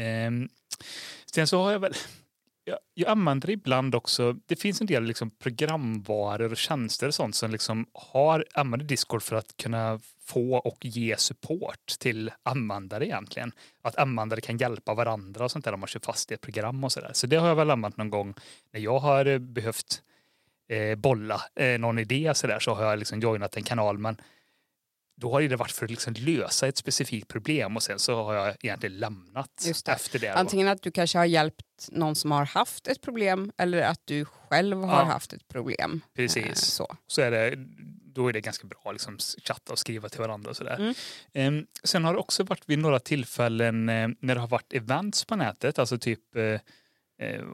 [0.02, 0.50] Ehm,
[1.26, 1.94] sen så har jag väl
[2.66, 7.36] jag, jag använder ibland också, det finns en del liksom programvaror och tjänster och sånt
[7.36, 13.52] som liksom har, använder Discord för att kunna få och ge support till användare egentligen.
[13.82, 16.84] Att användare kan hjälpa varandra och sånt där om man kör fast i ett program
[16.84, 17.12] och sådär.
[17.13, 18.34] Så det har jag väl använt någon gång
[18.74, 20.02] när jag har eh, behövt
[20.70, 24.18] eh, bolla eh, någon idé så där så har jag liksom joinat en kanal men
[25.15, 28.34] då har det varit för att liksom lösa ett specifikt problem och sen så har
[28.34, 29.49] jag egentligen lämnat
[29.86, 29.91] det.
[29.91, 30.34] efter det.
[30.34, 34.26] Antingen att du kanske har hjälpt någon som har haft ett problem eller att du
[34.26, 35.04] själv har Ja.
[35.04, 36.02] haft ett problem.
[36.15, 36.45] Precis.
[36.45, 36.95] Eh, Så.
[37.08, 37.56] Så är det,
[38.13, 40.76] då är det ganska bra att liksom chatta och skriva till varandra och sådär.
[40.76, 40.93] Mm.
[41.34, 45.26] Ehm, sen har det också varit vid några tillfällen eh, när det har varit events
[45.26, 46.60] på nätet, alltså typ, eh,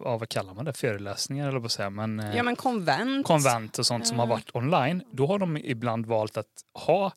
[0.03, 3.25] ja, vad kallar man det, föreläsningar eller vad men, eh, Ja men konvent.
[3.27, 7.11] konvent och sånt som har varit online, då har de ibland valt att ha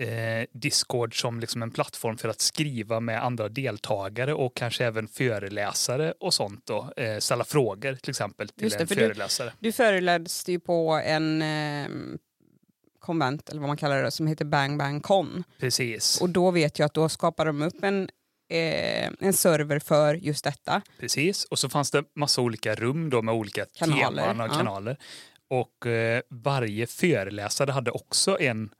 [0.00, 5.08] eh, Discord som liksom en plattform för att skriva med andra deltagare och kanske även
[5.08, 6.92] föreläsare och sånt då.
[6.96, 9.52] Eh, ställa frågor till exempel till Just det, en för du- föreläsare.
[9.58, 11.88] Du föreläste ju på en eh,
[12.98, 15.44] konvent, eller vad man kallar det, som heter Bang Bang Con.
[15.58, 16.20] Precis.
[16.20, 18.08] Och då vet jag att då skapar de upp en,
[18.50, 20.82] eh, en server för just detta.
[20.98, 21.44] Precis.
[21.44, 24.52] Och så fanns det massa olika rum då med olika Kanaler, teman och ja.
[24.52, 24.96] kanaler.
[25.48, 28.70] Och eh, varje föreläsare hade också en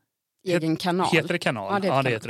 [0.44, 1.08] Egen kanal.
[1.12, 1.72] Heter det kanal?
[1.72, 2.28] Ja, det Ja, det, heter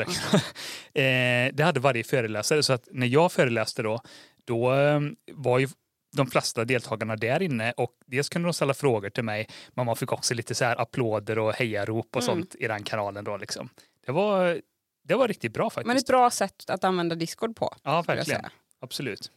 [0.95, 1.01] det.
[1.49, 2.63] eh, det hade varje föreläsare.
[2.63, 4.01] Så att när jag föreläste då,
[4.45, 5.01] då eh,
[5.33, 5.69] var ju
[6.17, 9.97] de flesta deltagarna där inne och dels kunde de ställa frågor till mig, men man
[9.97, 12.35] fick också lite så här applåder och hejarop och Mm.
[12.35, 13.69] sånt i den kanalen då liksom.
[14.07, 14.61] Det var,
[15.05, 15.87] det var riktigt bra faktiskt.
[15.87, 17.75] Men ett bra sätt att använda Discord på.
[17.83, 18.45] ja, verkligen.
[18.81, 19.31] Absolut.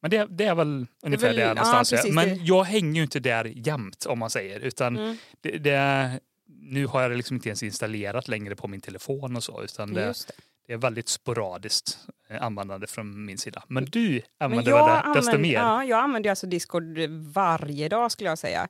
[0.00, 1.92] Men det, det är väl ungefär väl- det ja, någonstans.
[1.92, 1.96] är.
[1.96, 5.16] precis, men det- jag hänger ju inte där jämt om man säger, utan Mm.
[5.40, 6.20] det, det,
[6.60, 9.92] nu har jag det liksom inte ens installerat längre på min telefon och så, utan
[9.92, 10.14] det, det.
[10.66, 13.62] det är väldigt sporadiskt eh, användande från min sida.
[13.68, 15.54] Men du Men använder väl det desto använder, mer?
[15.54, 16.98] ja, jag använder alltså Discord
[17.34, 18.68] varje dag skulle jag säga.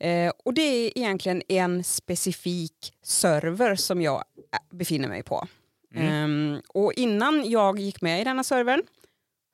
[0.00, 5.48] Eh, och det är egentligen en specifik server som jag äh, befinner mig på.
[5.94, 6.08] Mm.
[6.08, 8.82] Ehm, och innan jag gick med i denna servern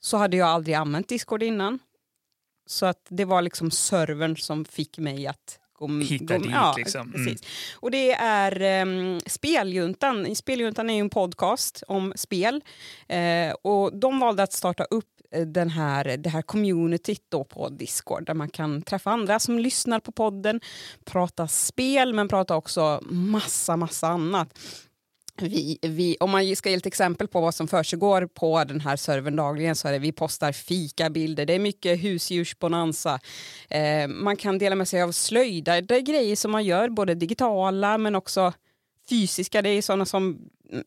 [0.00, 1.78] så hade jag aldrig använt Discord innan.
[2.66, 7.00] Så att det var liksom servern som fick mig att gå, Hitta dit, ja, liksom.
[7.00, 7.12] Mm.
[7.12, 7.48] Precis.
[7.74, 10.37] Och det är um, Speljuntan.
[10.37, 12.60] Speljuntan är ju en podcast om spel.
[13.08, 17.68] Eh, och de valde att starta upp eh, den här, det här communityt då på
[17.68, 20.60] Discord där man kan träffa andra som lyssnar på podden,
[21.04, 24.58] prata spel men prata också massa, massa annat.
[25.37, 28.97] Vi, vi, om man ska ge ett exempel på vad som försiggår på den här
[28.97, 33.20] servern dagligen så är det vi postar fikabilder, det är mycket husdjursbonanza.
[33.68, 37.14] Eh, man kan dela med sig av slöjda, det är grejer som man gör, både
[37.14, 38.53] digitala men också
[39.09, 39.62] fysiska.
[39.62, 40.38] Det är sådana som,
[40.73, 40.85] mm,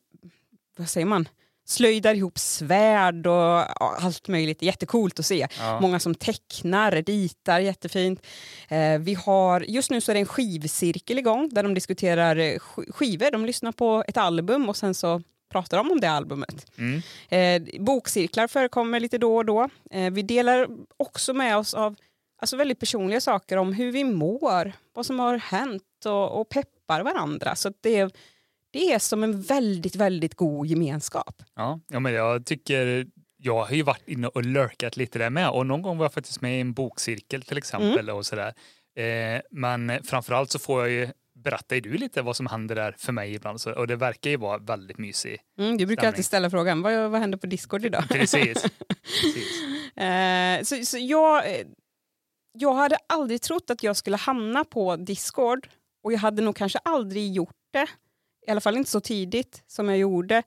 [0.78, 1.28] vad säger man,
[1.68, 3.60] slöjdar ihop svärd och
[4.04, 4.62] allt möjligt.
[4.62, 5.48] Jättecoolt att se.
[5.60, 5.80] Ja.
[5.82, 8.26] Många som tecknar, ritar jättefint.
[8.70, 12.92] Eh, vi har, just nu så är det en skivcirkel igång där de diskuterar sk-
[12.92, 13.32] skivor.
[13.32, 16.66] De lyssnar på ett album och sen så pratar de om det albumet.
[16.78, 17.02] Mm.
[17.30, 19.70] Eh, bokcirklar förekommer lite då och då.
[19.92, 21.96] Eh, vi delar också med oss av
[22.42, 27.02] alltså väldigt personliga saker om hur vi mår, vad som har hänt och, och peppar
[27.04, 27.56] varandra.
[27.56, 28.16] Så det,
[28.78, 31.44] det är som en väldigt, väldigt god gemenskap.
[31.56, 35.50] Ja, ja, men jag tycker jag har ju varit inne och lurkat lite där med
[35.50, 38.16] och någon gång var jag faktiskt med i en bokcirkel till exempel Mm.
[38.16, 38.54] och sådär.
[39.00, 41.10] Eh, men framförallt så får jag ju
[41.44, 44.30] berätta ju du lite vad som händer där för mig ibland så, och det verkar
[44.30, 45.44] ju vara väldigt mysigt.
[45.60, 46.08] Mm, du brukar Stämning.
[46.08, 48.04] alltid ställa frågan, vad, vad händer på Discord idag?
[48.10, 48.62] Precis.
[49.24, 49.64] Precis.
[49.98, 51.66] Eh, så så jag, eh,
[52.52, 55.68] jag hade aldrig trott att jag skulle hamna på Discord
[56.04, 57.88] och jag hade nog kanske aldrig gjort det,
[58.48, 60.44] i alla fall inte så tidigt som jag gjorde, eh,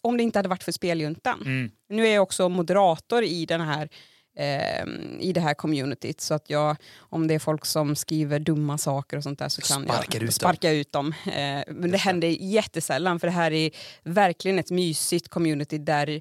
[0.00, 1.40] om det inte hade varit för Speljuntan.
[1.40, 1.70] Mm.
[1.88, 3.88] Nu är jag också moderator i, den här,
[4.36, 4.84] eh,
[5.20, 9.16] i det här communityt så att jag, om det är folk som skriver dumma saker
[9.16, 11.14] och sånt där så kan Sparkar jag ut sparka ut dem.
[11.26, 13.70] Eh, men det händer jättesällan för det här är
[14.02, 16.20] verkligen ett mysigt community där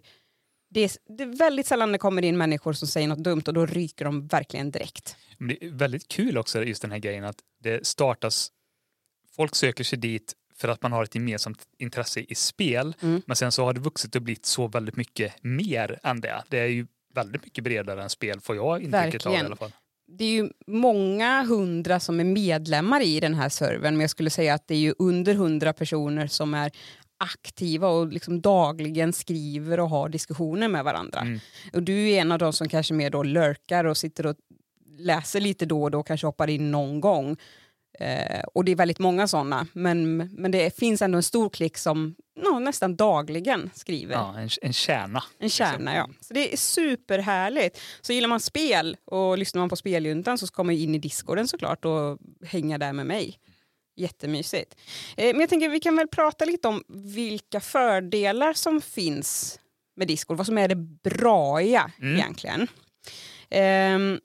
[0.69, 3.53] det är, det är väldigt sällan det kommer in människor som säger något dumt och
[3.53, 5.15] då ryker de verkligen direkt.
[5.37, 8.51] Men det är väldigt kul också just den här grejen att det startas,
[9.35, 13.21] folk söker sig dit för att man har ett gemensamt intresse i spel, Mm.
[13.25, 16.43] men sen så har det vuxit och blivit så väldigt mycket mer än det.
[16.49, 19.71] Det är ju väldigt mycket bredare än spel får jag intrycket av i alla fall.
[20.11, 24.29] Det är ju många hundra som är medlemmar i den här servern men jag skulle
[24.29, 26.71] säga att det är ju under hundra personer som är
[27.17, 31.19] aktiva och liksom dagligen skriver och har diskussioner med varandra.
[31.19, 31.39] Mm.
[31.73, 34.35] Och du är en av de som kanske mer då lurkar och sitter och
[34.97, 37.37] läser lite då och då, kanske hoppar in någon gång.
[37.99, 41.77] Eh, och det är väldigt många sådana, men, men det finns ändå en stor klick
[41.77, 44.13] som ja, nästan dagligen skriver.
[44.13, 45.23] Ja, en, en kärna.
[45.39, 46.09] En kärna, ja.
[46.21, 47.81] Så det är superhärligt.
[48.01, 51.47] Så gillar man spel och lyssnar man på Speljuntan så ska man in i discorden
[51.47, 53.39] såklart och hänga där med mig.
[53.95, 54.75] Jättemysigt.
[55.17, 59.59] Eh, men jag tänker vi kan väl prata lite om vilka fördelar som finns
[59.95, 60.37] med Discord.
[60.37, 62.15] Vad som är det braiga Mm.
[62.15, 62.67] egentligen.
[63.49, 64.19] Ehm,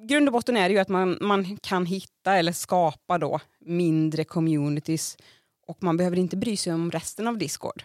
[0.00, 4.24] grund och botten är det ju att man, man kan hitta eller skapa då mindre
[4.24, 5.16] communities
[5.66, 7.84] och man behöver inte bry sig om resten av Discord.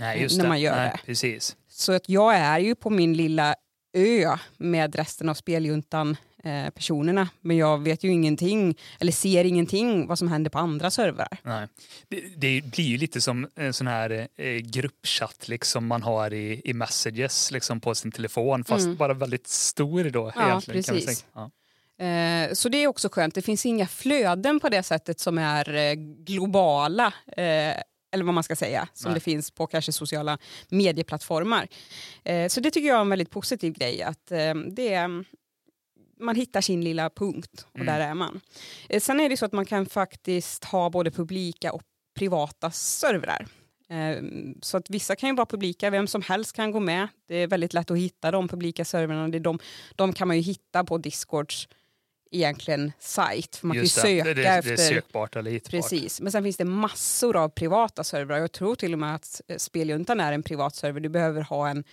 [0.00, 0.48] Nej, just När det.
[0.48, 1.06] man gör Nej, det.
[1.06, 1.56] Precis.
[1.68, 3.54] Så att jag är ju på min lilla
[3.96, 7.28] ö med resten av speljuntan eh, personerna.
[7.40, 11.38] Men jag vet ju ingenting, eller ser ingenting vad som händer på andra servrar.
[11.42, 11.68] Nej.
[12.08, 16.60] Det, det blir ju lite som en sån här eh, gruppchatt liksom man har i,
[16.64, 18.96] i messages liksom på sin telefon fast Mm.
[18.96, 20.32] bara väldigt stor då.
[20.36, 21.26] Ja, egentligen, Kan precis.
[21.34, 21.50] Ja.
[22.06, 23.34] Eh, så det är också skönt.
[23.34, 25.92] Det finns inga flöden på det sättet som är eh,
[26.24, 27.06] globala.
[27.36, 27.74] Eh,
[28.12, 29.14] eller vad man ska säga, som Nej.
[29.14, 31.68] det finns på kanske sociala medieplattformar.
[32.24, 35.24] Eh, så det tycker jag är en väldigt positiv grej, att eh, det är,
[36.20, 37.86] man hittar sin lilla punkt och Mm.
[37.86, 38.40] där är man.
[38.88, 41.82] Eh, sen är det så att man kan faktiskt ha både publika och
[42.18, 43.46] privata servrar.
[43.88, 44.22] Eh,
[44.62, 47.08] Så att vissa kan ju vara publika, vem som helst kan gå med.
[47.28, 49.28] Det är väldigt lätt att hitta de publika servrarna.
[49.28, 49.58] Det är de,
[49.96, 51.68] de kan man ju hitta på Discords
[52.30, 53.56] egentligen sajt.
[53.56, 54.24] För man Just kan ju det.
[54.24, 54.76] söka det, det, efter...
[54.76, 55.70] det är sökbart eller hitbart.
[55.70, 58.38] Precis, men sen finns det massor av privata servrar.
[58.38, 61.00] Jag tror till och med att eh, Speljuntan är en privat server.
[61.00, 61.84] Du behöver ha en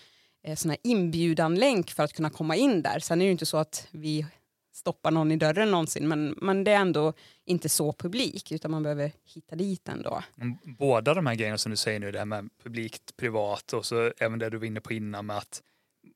[0.44, 3.00] Eh, sån här inbjudanlänk för att kunna komma in där.
[3.00, 4.26] Sen är det ju inte så att vi
[4.74, 7.14] stoppar någon i dörren någonsin, men, men det är ändå
[7.46, 10.24] inte så publik, utan man behöver hitta dit ändå.
[10.78, 14.12] Båda de här grejerna som du säger nu, det här med publikt, privat och så
[14.18, 15.62] även det du var inne på innan med att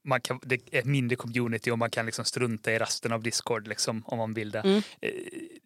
[0.04, 3.23] man kan, det är ett mindre community och man kan liksom strunta i resten av
[3.23, 4.60] Discord liksom, om man vill det.
[4.60, 4.82] Mm.
[5.02, 5.12] Eh,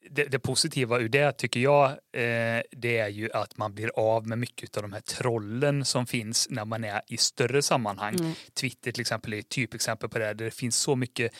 [0.10, 0.26] det.
[0.26, 4.40] Det positiva ur det tycker jag eh, det är ju att man blir av med
[4.40, 8.16] mycket av de här trollen som finns när man är i större sammanhang.
[8.16, 8.34] Mm.
[8.54, 11.34] Twitter till exempel är ett typexempel på det, där det finns så mycket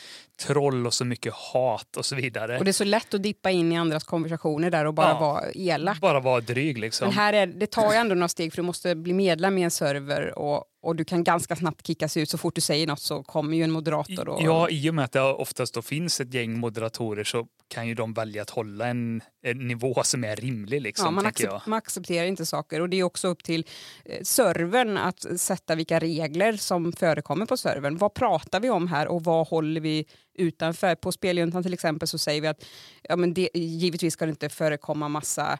[0.48, 2.58] troll och så mycket hat och så vidare.
[2.60, 5.20] Och det är så lätt att dippa in i andras konversationer där och bara Ja.
[5.20, 6.00] vara elak.
[6.00, 7.08] Bara vara dryg liksom.
[7.08, 9.62] Men här är, det tar ju ändå några steg för du måste bli medlem i
[9.64, 12.30] en server och, och du kan ganska snabbt kickas ut.
[12.30, 14.30] Så fort du säger något så kommer ju en moderator.
[14.30, 17.88] Och, Ja, i och med att det oftast då finns ett gäng moderatorer så kan
[17.88, 20.82] ju de välja att hålla en, en nivå som är rimlig.
[20.82, 23.66] Liksom, Ja, man, accep- man accepterar inte saker och det är också upp till
[24.06, 27.98] eh, servern att sätta vilka regler som förekommer på servern.
[27.98, 30.96] Vad pratar vi om här och vad håller vi utanför?
[30.96, 32.66] På Speljuntan till exempel så säger vi att
[33.02, 35.60] ja, men det, givetvis ska det inte förekomma massa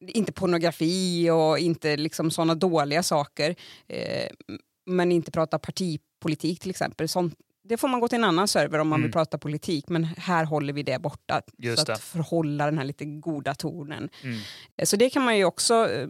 [0.00, 3.54] inte pornografi och inte liksom sådana dåliga saker.
[3.88, 4.28] Eh,
[4.86, 7.08] men inte prata partipolitik till exempel.
[7.08, 9.02] Sånt, det får man gå till en annan server om man Mm.
[9.06, 11.42] vill prata politik men här håller vi det borta.
[11.58, 11.92] Just så det.
[11.92, 14.08] att förhålla den här lite goda tonen.
[14.22, 14.38] Mm.
[14.76, 16.08] Eh, Så det kan man ju också eh,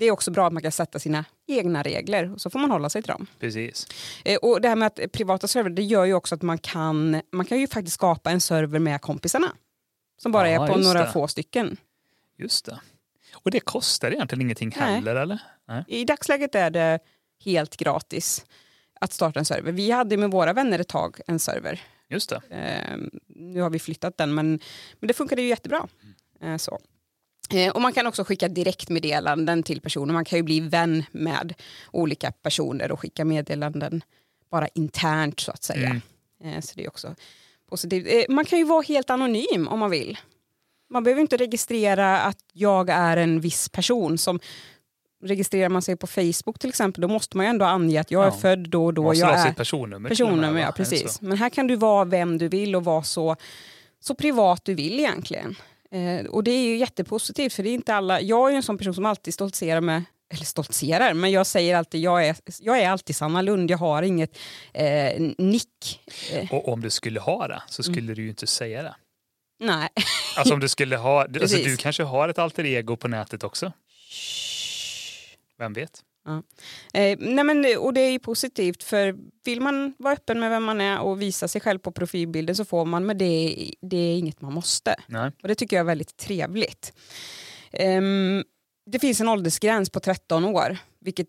[0.00, 2.70] det är också bra att man kan sätta sina egna regler och så får man
[2.70, 3.26] hålla sig till dem.
[3.40, 3.86] Precis.
[4.24, 7.22] Eh, Och det här med att privata server det gör ju också att man kan,
[7.32, 9.52] man kan ju faktiskt skapa en server med kompisarna.
[10.22, 11.12] Som bara Ja, är på några det.
[11.12, 11.76] få stycken.
[12.38, 12.80] Just det.
[13.32, 14.94] Och det kostar egentligen ingenting Nej.
[14.94, 15.38] heller eller?
[15.68, 15.84] Nej.
[15.88, 16.98] I dagsläget är det
[17.44, 18.44] helt gratis
[19.00, 19.72] att starta en server.
[19.72, 21.80] Vi hade med våra vänner ett tag en server.
[22.08, 22.40] Just det.
[22.50, 24.60] Eh, nu har vi flyttat den men,
[25.00, 25.88] men det funkade ju jättebra.
[26.40, 26.78] Eh, så.
[27.50, 30.14] Eh, och man kan också skicka direktmeddelanden till personer.
[30.14, 31.54] Man kan ju bli vän med
[31.92, 34.02] olika personer och skicka meddelanden
[34.50, 35.88] bara internt så att säga.
[35.88, 36.00] Mm.
[36.44, 37.14] Eh, så det är också
[37.68, 38.06] positivt.
[38.10, 40.18] Eh, man kan ju vara helt anonym om man vill.
[40.90, 44.18] Man behöver inte registrera att jag är en viss person.
[44.18, 44.40] Som
[45.24, 48.22] registrerar man sig på Facebook till exempel, då måste man ju ändå ange att jag
[48.22, 48.32] är Ja.
[48.32, 49.02] född då och då.
[49.02, 50.08] Man måste jag ha är sitt personnummer.
[50.08, 51.20] personnummer, ja precis.
[51.20, 53.36] Men här kan du vara vem du vill och vara så,
[54.00, 55.56] så privat du vill egentligen.
[55.90, 58.62] Eh, och det är ju jättepositivt för det är inte alla, jag är ju en
[58.62, 60.02] sån person som alltid stoltserar med
[60.34, 64.02] eller stoltserar, men jag säger alltid jag är, jag är alltid Sanna Lund, jag har
[64.02, 64.38] inget
[64.72, 66.00] eh, nick.
[66.32, 67.94] Eh, Och om du skulle ha det så Mm.
[67.94, 68.94] skulle du ju inte säga det.
[69.60, 69.88] nej.
[70.36, 73.72] Alltså om du skulle ha, alltså du kanske har ett alter ego på nätet också.
[75.58, 76.02] Vem vet?
[76.94, 80.64] Eh, nej men, och det är ju positivt för vill man vara öppen med vem
[80.64, 83.96] man är och visa sig själv på profilbilden så får man, men det, är- det
[83.96, 84.96] är inget man måste.
[85.06, 85.30] Nej.
[85.42, 86.92] Och det tycker jag är väldigt trevligt.
[87.72, 88.44] Ehm,
[88.90, 91.28] det finns en åldersgräns på 13 år, vilket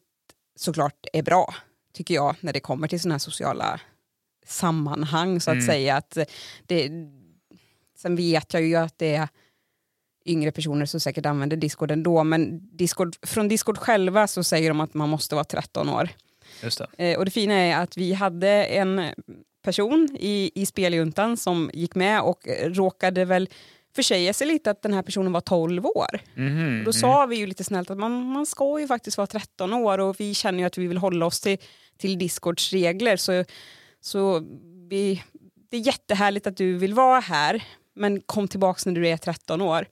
[0.56, 1.56] såklart är bra,
[1.94, 3.80] tycker jag, när det kommer till sådana här sociala
[4.46, 5.66] sammanhang, så att Mm.
[5.68, 5.96] säga.
[5.98, 6.18] Att
[6.66, 6.90] det,
[7.98, 9.28] sen vet jag ju att det är
[10.26, 14.80] yngre personer som säkert använder Discord ändå, men Discord, från Discord själva så säger de
[14.80, 16.10] att man måste vara 13 år.
[16.64, 17.12] Just det.
[17.12, 19.06] Eh, och det fina är att vi hade en
[19.64, 23.50] person i, i speljuntan som gick med och råkade väl
[23.96, 26.20] försäga sig lite att den här personen var 12 år.
[26.34, 26.94] Mhm, Och då mm.
[26.94, 30.20] sa vi ju lite snällt att man, man ska ju faktiskt vara 13 år och
[30.20, 31.58] vi känner ju att vi vill hålla oss till,
[31.98, 33.18] till Discords regler.
[33.18, 33.44] Så,
[34.02, 34.44] så
[34.90, 35.24] vi,
[35.72, 37.64] det är jättehärligt att du vill vara här
[38.00, 39.88] men kom tillbaka när du är 13 år.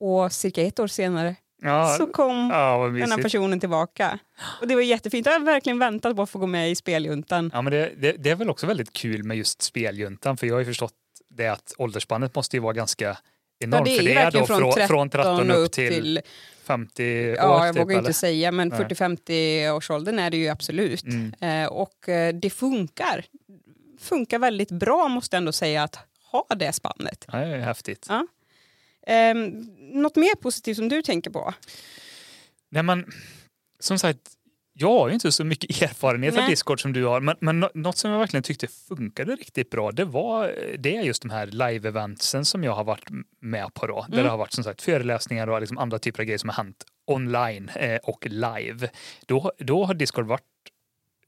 [0.00, 4.18] Och cirka ett år senare ja, så kom ja, här personen tillbaka.
[4.60, 5.26] Och det var jättefint.
[5.26, 7.50] Jag har verkligen väntat på att få gå med i speljuntan.
[7.54, 10.54] Ja, men det, det, det är väl också väldigt kul med just speljuntan för jag
[10.54, 10.94] har ju förstått
[11.28, 13.18] det att åldersspannet måste ju vara ganska
[13.58, 13.84] enormt.
[13.84, 16.20] det är för det är då från från, från 13 upp till, till
[16.64, 17.66] 50 ja, år.
[17.66, 18.12] jag typ, vågar inte eller?
[18.12, 18.78] säga, men Nej.
[18.80, 21.04] 40-50 års åldern är det ju absolut.
[21.04, 21.34] Mm.
[21.40, 23.24] Eh, och eh, det funkar.
[24.00, 25.98] Funkar väldigt bra måste jag ändå säga att
[26.32, 27.24] ha det spannet.
[27.32, 28.06] Ja, det är häftigt.
[28.08, 28.26] Ja.
[29.12, 29.34] Eh,
[29.78, 31.54] något mer positivt som du tänker på?
[32.70, 33.12] Nej, men,
[33.80, 34.18] som sagt,
[34.72, 36.42] jag har ju inte så mycket erfarenhet Nej.
[36.44, 39.70] av Discord som du har, men, men nå- något som jag verkligen tyckte funkade riktigt
[39.70, 43.08] bra, det var det är just de här live-eventsen som jag har varit
[43.40, 44.00] med på då.
[44.08, 44.24] Där Mm.
[44.24, 46.84] det har varit som sagt föreläsningar och liksom andra typer av grejer som har hänt
[47.06, 48.88] online eh, och live.
[49.26, 50.42] Då, då har Discord varit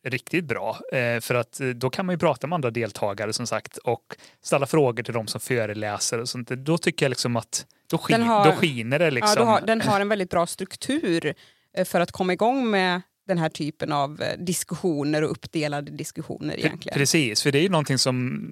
[0.05, 0.79] riktigt bra.
[0.93, 4.17] Eh, för att eh, då kan man ju prata med andra deltagare som sagt och
[4.43, 6.49] ställa frågor till de som föreläser och sånt.
[6.49, 9.35] Då tycker jag liksom att då, skin, har- då skiner det liksom.
[9.39, 11.35] Ja, har, den har en väldigt bra struktur
[11.77, 16.99] eh, för att komma igång med den här typen av diskussioner och uppdelade diskussioner egentligen.
[16.99, 18.47] Precis, för det är ju någonting som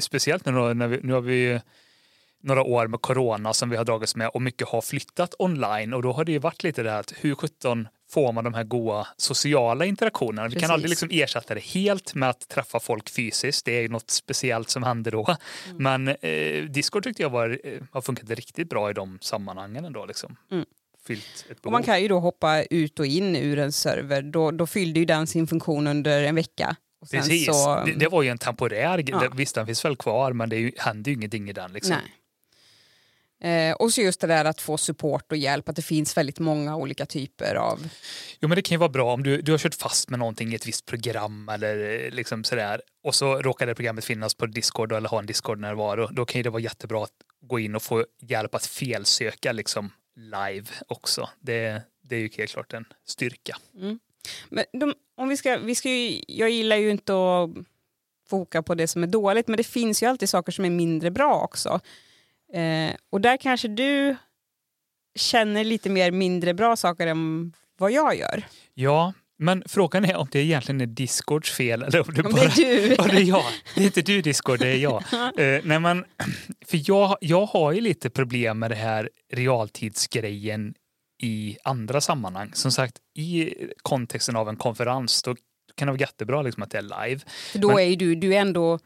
[0.00, 1.60] speciellt nu, då, när vi, nu har vi ju
[2.42, 6.02] några år med corona som vi har dragits med och mycket har flyttat online och
[6.02, 8.64] då har det ju varit lite det här att hur sjutton får man de här
[8.64, 10.48] goa sociala interaktionerna?
[10.48, 10.62] Vi Precis.
[10.62, 13.64] kan aldrig liksom ersätta det helt med att träffa folk fysiskt.
[13.64, 15.36] Det är något speciellt som händer då.
[15.66, 15.82] Mm.
[15.82, 20.06] Men eh, Discord tyckte jag var, eh, har funkat riktigt bra i de sammanhangen ändå.
[20.06, 20.36] Liksom.
[20.50, 20.64] Mm.
[21.62, 24.22] Och man kan ju då hoppa ut och in ur en server.
[24.22, 26.76] Då, då fyllde ju den sin funktion under en vecka.
[27.10, 29.04] Precis, Så, det, det var ju en temporär.
[29.06, 29.28] Ja.
[29.34, 31.72] Visst, den finns väl kvar men det är ju, händer ju ingenting i den.
[31.72, 31.96] Liksom.
[31.96, 32.19] Nej.
[33.40, 36.38] Eh, och så just det där att få support och hjälp, att det finns väldigt
[36.38, 37.88] många olika typer av...
[38.40, 40.52] Jo men det kan ju vara bra om du, du har kört fast med någonting
[40.52, 44.46] i ett visst program eller eh, liksom sådär och så råkar det programmet finnas på
[44.46, 46.08] Discord eller ha en Discord-närvaro.
[46.12, 49.92] Då kan ju det vara jättebra att gå in och få hjälp att felsöka liksom
[50.16, 51.28] live också.
[51.40, 53.56] Det, det är ju helt klart en styrka.
[54.48, 57.50] Men de, om vi ska, vi ska ju, jag gillar ju inte att
[58.28, 61.10] foka på det som är dåligt, men det finns ju alltid saker som är mindre
[61.10, 61.80] bra också.
[62.54, 64.16] Eh, och där kanske du
[65.18, 68.44] känner lite mer mindre bra saker än vad jag gör.
[68.74, 72.40] Ja, men frågan är om det egentligen är Discords fel eller om det Om bara
[72.56, 72.94] det är du.
[72.98, 73.44] Ja, det är jag.
[73.74, 75.02] Det är inte du Discord, det är jag.
[75.38, 76.04] Eh, nej, men,
[76.66, 80.74] för jag, jag har ju lite problem med det här realtidsgrejen
[81.22, 82.50] i andra sammanhang.
[82.54, 85.36] Som sagt, i kontexten av en konferens då
[85.74, 87.20] kan det vara jättebra liksom, att det är live.
[87.52, 88.78] För då Men- är ju du, du är ändå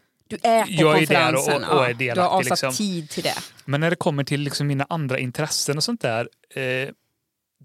[0.42, 1.64] du är på Jag är där och- konferensen.
[1.64, 2.72] och är ja, du har delaktig, avsatt liksom.
[2.72, 3.34] tid till det.
[3.64, 6.88] Men när det kommer till liksom mina andra intressen och sånt där, eh,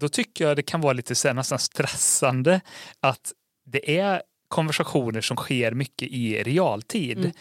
[0.00, 2.60] då tycker jag det kan vara lite så här, nästan stressande
[3.00, 3.32] att
[3.66, 7.18] det är konversationer som sker mycket i realtid.
[7.18, 7.32] Mm.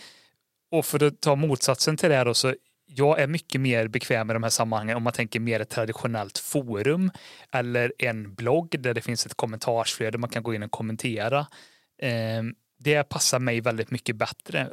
[0.71, 2.55] Och för att ta motsatsen till det då, så
[2.85, 6.37] jag är mycket mer bekväm med de här sammanhangen om man tänker mer ett traditionellt
[6.37, 7.11] forum
[7.51, 11.47] eller en blogg där det finns ett kommentarsflöde man kan gå in och kommentera.
[12.79, 14.69] Det passar mig väldigt mycket bättre.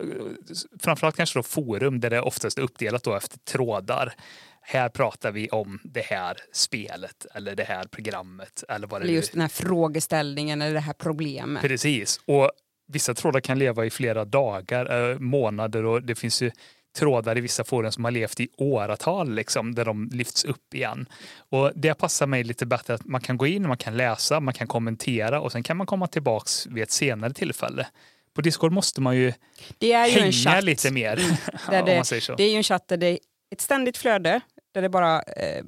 [0.81, 4.15] Framförallt kanske då forum där det oftast är uppdelat då efter trådar.
[4.61, 9.15] Här pratar vi om det här spelet eller det här programmet eller vad det Eller
[9.15, 11.63] just den här frågeställningen eller det här problemet.
[11.63, 12.21] Precis.
[12.25, 12.51] Och
[12.89, 16.51] vissa trådar kan leva i flera dagar, eh, månader och det finns ju
[16.97, 21.07] trådar i vissa forum som har levt i åratal liksom, där de lyfts upp igen.
[21.39, 24.55] Och det passar mig lite bättre att man kan gå in, man kan läsa, man
[24.55, 27.87] kan kommentera och sen kan man komma tillbaks vid ett senare tillfälle.
[28.35, 29.33] På Discord måste man ju
[29.79, 30.65] Det är ju en hänga chatt.
[30.65, 31.17] lite mer.
[31.71, 32.35] Där det, man säger så.
[32.35, 33.19] det är ju en chatt där det är
[33.51, 34.41] ett ständigt flöde
[34.75, 35.65] där det bara eh,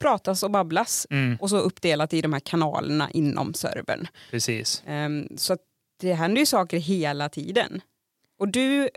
[0.00, 4.06] pratas och babblas Mm, och så uppdelat i de här kanalerna inom servern.
[4.30, 4.82] precis.
[4.86, 5.56] Ehm, så
[6.00, 7.80] det händer ju saker hela tiden.
[8.38, 8.88] Och du,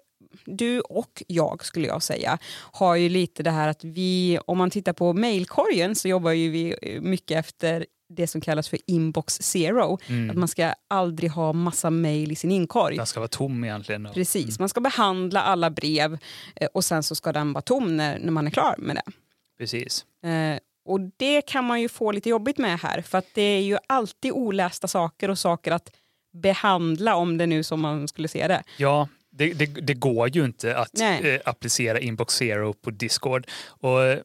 [0.45, 2.37] du och jag skulle jag säga
[2.71, 6.49] har ju lite det här att vi, om man tittar på mailkorgen så jobbar ju
[6.49, 9.93] vi eh, mycket efter det som kallas för inbox zero.
[9.93, 10.39] Att Mm.
[10.39, 12.97] man ska aldrig ha massa mail i sin inkorg.
[12.97, 14.05] Den ska vara tom egentligen.
[14.05, 16.17] och- Precis, man ska behandla alla brev
[16.55, 19.11] eh, och sen så ska den vara tom när, när man är klar med det.
[19.57, 20.05] Precis.
[20.25, 23.61] Eh, och det kan man ju få lite jobbigt med här för att det är
[23.61, 25.91] ju alltid olästa saker och saker att
[26.33, 28.63] behandla om det nu som man skulle se det.
[28.77, 29.07] Ja,
[29.39, 33.47] det, det, det går ju inte att eh, applicera Inbox Zero på Discord.
[33.67, 34.19] Och eh,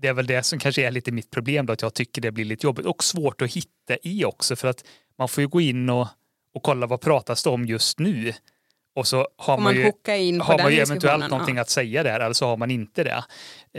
[0.00, 2.32] det är väl det som kanske är lite mitt problem då, att jag tycker det
[2.32, 4.84] blir lite jobbigt och svårt att hitta i också för att
[5.18, 6.08] man får ju gå in och,
[6.54, 8.32] och kolla vad pratas det om just nu.
[8.94, 9.92] Och så har man man ju,
[10.40, 11.62] har man ju eventuellt någonting ja.
[11.62, 13.24] att säga där eller så har man inte det.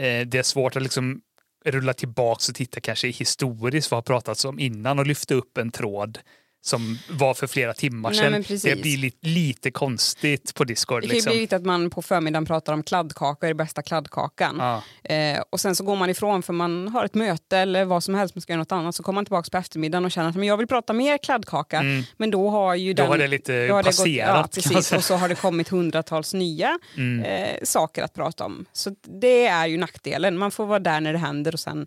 [0.02, 1.20] Eh, det är svårt att liksom
[1.64, 5.70] rulla tillbaks och titta kanske historiskt vad har pratats om innan och lyfta upp en
[5.70, 6.18] tråd
[6.66, 8.32] som var för flera timmar Nej, sedan.
[8.42, 8.62] precis.
[8.62, 11.02] Det blir lite, lite konstigt på Discord.
[11.02, 11.30] Det kan Liksom.
[11.30, 14.56] bli lite att man på förmiddagen pratar om kladdkaka är bästa kladdkakan.
[14.58, 14.82] Ja,
[15.14, 18.14] Eh, och sen så går man ifrån för man har ett möte eller vad som
[18.14, 18.94] helst, man ska göra något annat.
[18.94, 21.78] Så kommer man tillbaka på eftermiddagen och känner att men jag vill prata mer kladdkaka.
[21.80, 22.02] Mm.
[22.16, 23.10] Men då har ju Då den...
[23.10, 24.36] har det lite har det gått- passerat.
[24.56, 24.92] ja, precis.
[24.92, 27.24] Och så har det kommit hundratals nya Mm.
[27.24, 28.64] eh, saker att prata om.
[28.72, 28.90] Så
[29.20, 30.38] det är ju nackdelen.
[30.38, 31.86] Man får vara där när det händer och sen...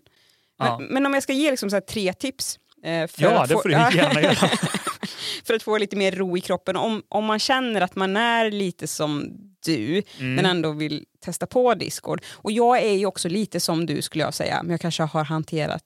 [0.58, 0.78] Ja.
[0.78, 2.58] Men, men om jag ska ge liksom så tre tips.
[2.84, 4.34] Eh, Ja, det få, får du gärna göra.
[5.44, 6.76] för att få lite mer ro i kroppen.
[6.76, 9.30] Om, om man känner att man är lite som
[9.64, 10.34] du, Mm.
[10.34, 12.22] men ändå vill testa på Discord.
[12.32, 15.24] Och jag är ju också lite som du skulle jag säga, men jag kanske har
[15.24, 15.82] hanterat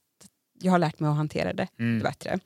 [0.60, 2.02] jag har lärt mig att hantera det mm.
[2.02, 2.38] bättre.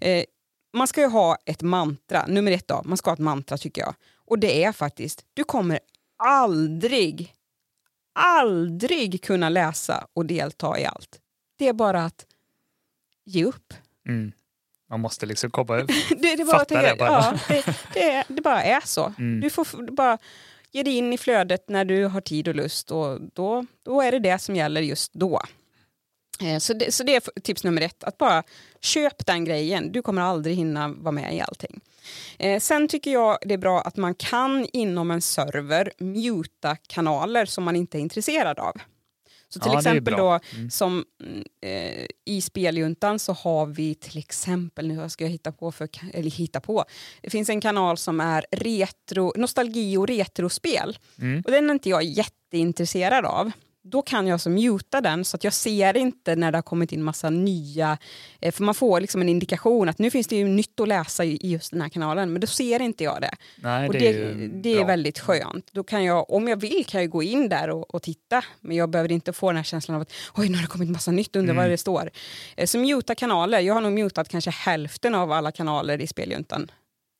[0.00, 0.24] Eh,
[0.72, 3.82] man ska ju ha ett mantra, nummer ett då, man ska ha ett mantra tycker
[3.82, 3.94] jag.
[4.26, 5.80] Och det är faktiskt, du kommer
[6.24, 7.34] aldrig,
[8.18, 11.18] aldrig kunna läsa och delta i allt.
[11.58, 12.26] Det är bara att
[13.24, 13.74] ge upp.
[14.08, 14.32] Mm.
[14.90, 17.08] Man måste liksom komma det, det, bara fatta det bara.
[17.08, 17.64] Ja, det,
[17.94, 19.12] det, det, bara är så.
[19.18, 19.40] Mm.
[19.40, 20.18] Du får bara
[20.72, 24.12] ge dig in i flödet när du har tid och lust och då, då är
[24.12, 25.42] det det som gäller just då.
[26.42, 28.42] Eh, så det, så det är tips nummer ett, att bara
[28.80, 29.92] köp den grejen.
[29.92, 31.80] Du kommer aldrig hinna vara med i allting.
[32.38, 37.46] Eh, sen tycker jag det är bra att man kan inom en server muta kanaler
[37.46, 38.72] som man inte är intresserad av.
[39.52, 40.70] Så till ja, exempel då mm.
[40.70, 41.04] som
[41.62, 46.30] eh, i speljuntan så har vi till exempel, nu ska jag hitta på, för, eller
[46.30, 46.84] hitta på,
[47.20, 50.98] det finns en kanal som är retro, nostalgi och retrospel.
[51.18, 51.42] Mm.
[51.44, 53.52] Och den är inte jag jätteintresserad av
[53.84, 56.92] då kan jag alltså muta den så att jag ser inte när det har kommit
[56.92, 57.98] in massa nya,
[58.40, 61.24] eh, för man får liksom en indikation att nu finns det ju nytt att läsa
[61.24, 63.34] i just den här kanalen, men då ser inte jag det.
[63.56, 65.68] Nej, och det, det, är, det är väldigt skönt.
[65.72, 68.76] Då kan jag, om jag vill kan jag gå in där och, och, titta, men
[68.76, 71.10] jag behöver inte få den här känslan av att oj, nu har det kommit massa
[71.10, 71.64] nytt, undrar mm.
[71.64, 72.10] vad det står.
[72.56, 76.70] Eh, så muta kanaler, jag har nog mutat kanske hälften av alla kanaler i speljuntan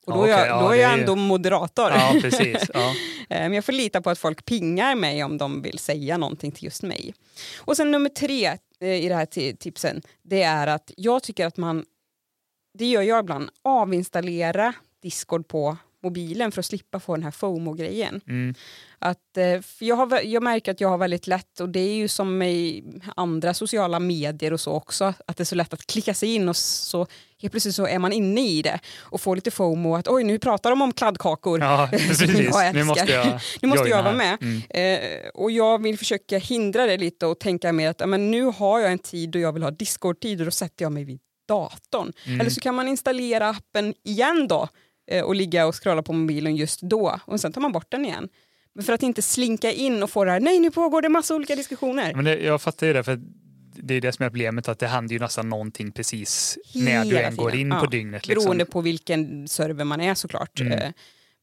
[0.06, 1.90] och då, är jag, då är jag ändå moderator.
[1.90, 2.70] Ja, precis.
[2.74, 2.94] Ja.
[3.28, 6.52] Eh, men jag får lita på att folk pingar mig om de vill säga någonting
[6.52, 7.14] till just mig.
[7.58, 11.56] Och sen nummer tre eh, i det här tipsen, det är att jag tycker att
[11.56, 11.84] man,
[12.78, 18.20] det gör jag ibland, avinstallera Discord på mobilen för att slippa få den här FOMO-grejen.
[18.28, 18.54] Mm.
[18.98, 22.08] Att, eh, jag, har, jag märker att jag har väldigt lätt, och det är ju
[22.08, 22.84] som i
[23.16, 26.48] andra sociala medier och så också, att det är så lätt att klicka sig in
[26.48, 27.06] och så
[27.42, 30.38] helt plötsligt så är man inne i det och får lite FOMO att oj nu
[30.38, 31.60] pratar de om kladdkakor.
[31.60, 32.28] Ja, precis.
[32.72, 34.38] nu måste jag, nu måste jag vara med.
[34.40, 34.62] Mm.
[34.70, 38.80] Eh, och jag vill försöka hindra det lite och tänka mer att men nu har
[38.80, 42.12] jag en tid då jag vill ha Discord-tid och då sätter jag mig vid datorn.
[42.26, 42.40] Mm.
[42.40, 44.68] Eller så kan man installera appen igen då
[45.24, 48.28] och ligga och scrolla på mobilen just då och sen tar man bort den igen.
[48.74, 51.34] Men för att inte slinka in och få det här, nej nu pågår det massa
[51.34, 52.14] olika diskussioner.
[52.14, 53.20] Men det, jag fattar ju det, för
[53.76, 57.10] det är det som är problemet, att det händer ju nästan någonting precis Hela när
[57.10, 58.26] du än går in ja, på dygnet.
[58.26, 58.44] Liksom.
[58.44, 60.60] Beroende på vilken server man är såklart.
[60.60, 60.72] Mm.
[60.72, 60.92] Eh,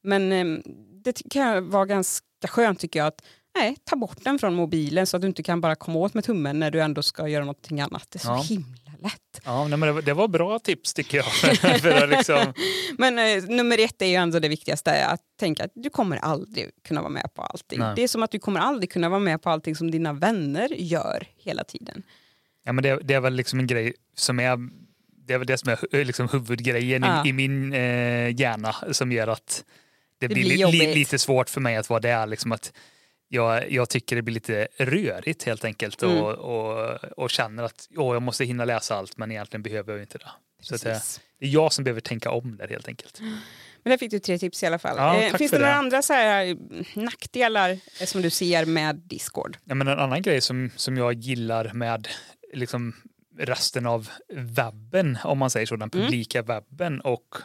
[0.02, 0.62] men ehm,
[1.04, 3.22] det kan vara ganska skönt tycker jag att
[3.54, 6.24] nej, ta bort den från mobilen så att du inte kan bara komma åt med
[6.24, 8.06] tummen när du ändå ska göra någonting annat.
[8.10, 8.42] Det är så ja.
[8.48, 9.40] himla lätt.
[9.44, 11.26] Ja, nej, men det, var bra tips tycker jag.
[11.80, 12.52] för liksom...
[12.98, 16.70] Men eh, nummer ett är ju ändå det viktigaste, att tänka att du kommer aldrig
[16.88, 17.78] kunna vara med på allting.
[17.78, 17.92] Nej.
[17.96, 20.68] Det är som att du kommer aldrig kunna vara med på allting som dina vänner
[20.76, 22.02] gör hela tiden.
[22.64, 24.58] Ja, men det, det är väl liksom en grej som är
[25.26, 27.26] det är väl det som är eh, liksom huvudgrejen ja.
[27.26, 29.64] i, i, min eh, hjärna som gör att
[30.18, 32.26] det, det blir, blir li, lite svårt för mig att vara där.
[32.26, 32.72] Liksom att
[33.32, 36.16] jag, jag tycker det blir lite rörigt helt enkelt mm.
[36.16, 40.02] och, och, och, känner att åh, jag måste hinna läsa allt men egentligen behöver jag
[40.02, 40.30] inte det.
[40.60, 41.02] Så det,
[41.38, 43.20] det, är jag som behöver tänka om där helt enkelt.
[43.82, 44.96] Men där fick du tre tips i alla fall.
[44.96, 46.56] Ja, eh, finns det, det några andra så här, eh,
[46.94, 49.56] nackdelar eh, som du ser med Discord?
[49.64, 52.08] Ja, men en annan grej som, som jag gillar med
[52.52, 52.96] liksom,
[53.38, 56.04] resten av webben, om man säger så, den mm.
[56.04, 56.46] publika mm.
[56.46, 57.36] webben och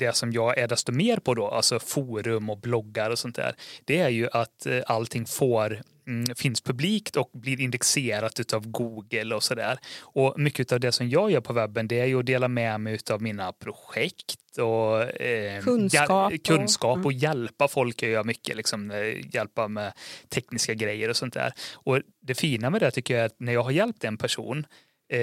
[0.00, 3.54] det som jag är desto mer på då, alltså forum och bloggar och sånt där,
[3.84, 9.34] det är ju att eh, allting får mm, finns publikt och blir indexerat utav Google
[9.34, 9.78] och sådär.
[10.00, 12.80] Och mycket av det som jag gör på webben det är ju att dela med
[12.80, 18.26] mig utav mina projekt och eh, kunskap, och, kunskap och, och hjälpa folk gör jag
[18.26, 19.92] mycket, liksom, eh, hjälpa med
[20.28, 21.52] tekniska grejer och sånt där.
[21.74, 24.66] Och det fina med det tycker jag är att när jag har hjälpt en person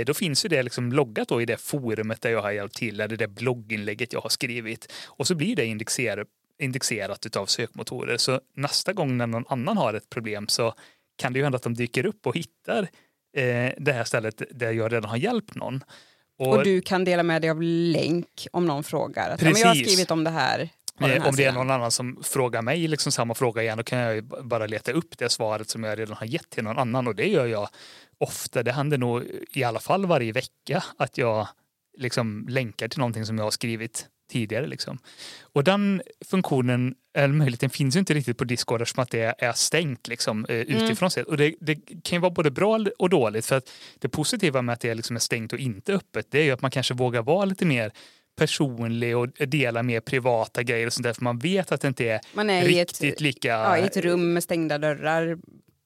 [0.05, 2.99] då finns ju det liksom loggat då i det forumet där jag har hjälpt till,
[2.99, 4.93] eller det blogginlägget jag har skrivit.
[5.07, 6.27] Och så blir det indexerat,
[6.59, 8.17] indexerat av sökmotorer.
[8.17, 10.73] Så nästa gång när någon annan har ett problem så
[11.17, 12.88] kan det ju hända att de dyker upp och hittar
[13.38, 15.83] eh, det här stället där jag redan har hjälpt någon.
[16.38, 19.29] Och, och, du kan dela med dig av länk om någon frågar.
[19.29, 19.61] Att, precis.
[19.61, 20.69] jag har skrivit om det här.
[20.99, 23.99] Eh, om det är någon annan som frågar mig liksom samma fråga igen, då kan
[23.99, 27.15] jag bara leta upp det svaret som jag redan har gett till någon annan och
[27.15, 27.69] det gör jag
[28.20, 31.47] ofta, det händer nog i alla fall varje vecka att jag
[31.97, 34.68] liksom länkar till någonting som jag har skrivit tidigare.
[34.68, 34.97] Liksom.
[35.41, 39.53] Och den funktionen, eller möjligheten finns ju inte riktigt på Discord eftersom att det är
[39.53, 40.84] stängt liksom, eh, mm.
[40.84, 41.28] utifrån sett.
[41.28, 44.74] Och det, det, kan ju vara både bra och dåligt för att det positiva med
[44.74, 47.22] att det liksom är stängt och inte öppet det är ju att man kanske vågar
[47.22, 47.91] vara lite mer
[48.38, 52.05] personlig och dela mer privata grejer och sånt där för man vet att det inte
[52.05, 53.47] är, man är riktigt i ett, lika...
[53.47, 55.38] Ja, i ett rum med stängda dörrar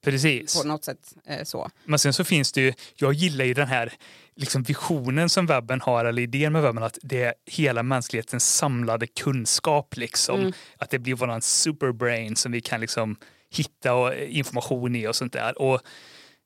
[0.02, 0.62] Precis.
[0.62, 1.70] På något sätt eh, så.
[1.84, 3.92] Men sen så finns det ju, jag gillar ju den här
[4.34, 9.06] liksom visionen som webben har, eller idén med webben, att det är hela mänsklighetens samlade
[9.06, 9.96] kunskap.
[9.96, 10.40] Liksom.
[10.40, 10.52] Mm.
[10.76, 13.16] Att det blir våran superbrain som vi kan liksom
[13.50, 15.62] hitta information i och sånt där.
[15.62, 15.80] Och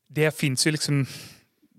[0.08, 1.06] det finns ju liksom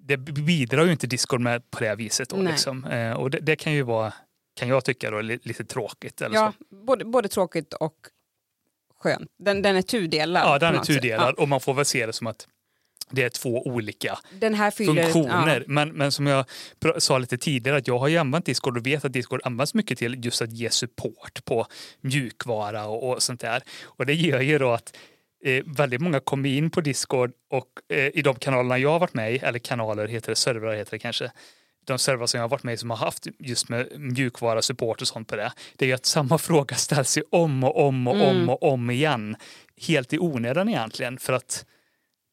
[0.07, 2.29] det bidrar ju inte Discord med på det viset.
[2.29, 2.85] Då, liksom.
[2.85, 4.13] eh, och det, det, kan ju vara,
[4.59, 6.21] kan jag tycka, då, lite tråkigt.
[6.21, 6.75] Eller ja, så.
[6.75, 7.95] Både, både tråkigt och
[9.07, 9.29] skönt.
[9.39, 10.43] Den, den är tudelad.
[10.45, 11.41] Ja, den är tudelad ja.
[11.41, 12.47] och man får väl se det som att
[13.09, 14.19] det är två olika
[14.77, 15.59] fyller, funktioner.
[15.59, 15.63] Ja.
[15.67, 16.45] Men, men som jag
[16.97, 19.97] sa lite tidigare, att jag har ju använt Discord och vet att Discord används mycket
[19.97, 21.67] till just att ge support på
[22.01, 23.63] mjukvara och, och sånt där.
[23.83, 24.97] Och det gör ju då att
[25.45, 29.13] eh, väldigt många kommer in på Discord och eh, i de kanalerna jag har varit
[29.13, 31.31] med i, eller kanaler heter det, servrar heter det kanske,
[31.87, 35.01] de servrar som jag har varit med i som har haft just med mjukvara, support
[35.01, 38.07] och sånt på det, det är ju att samma fråga ställs ju om och om
[38.07, 38.27] och mm.
[38.27, 39.35] om och om igen.
[39.81, 41.65] Helt i onödan egentligen för att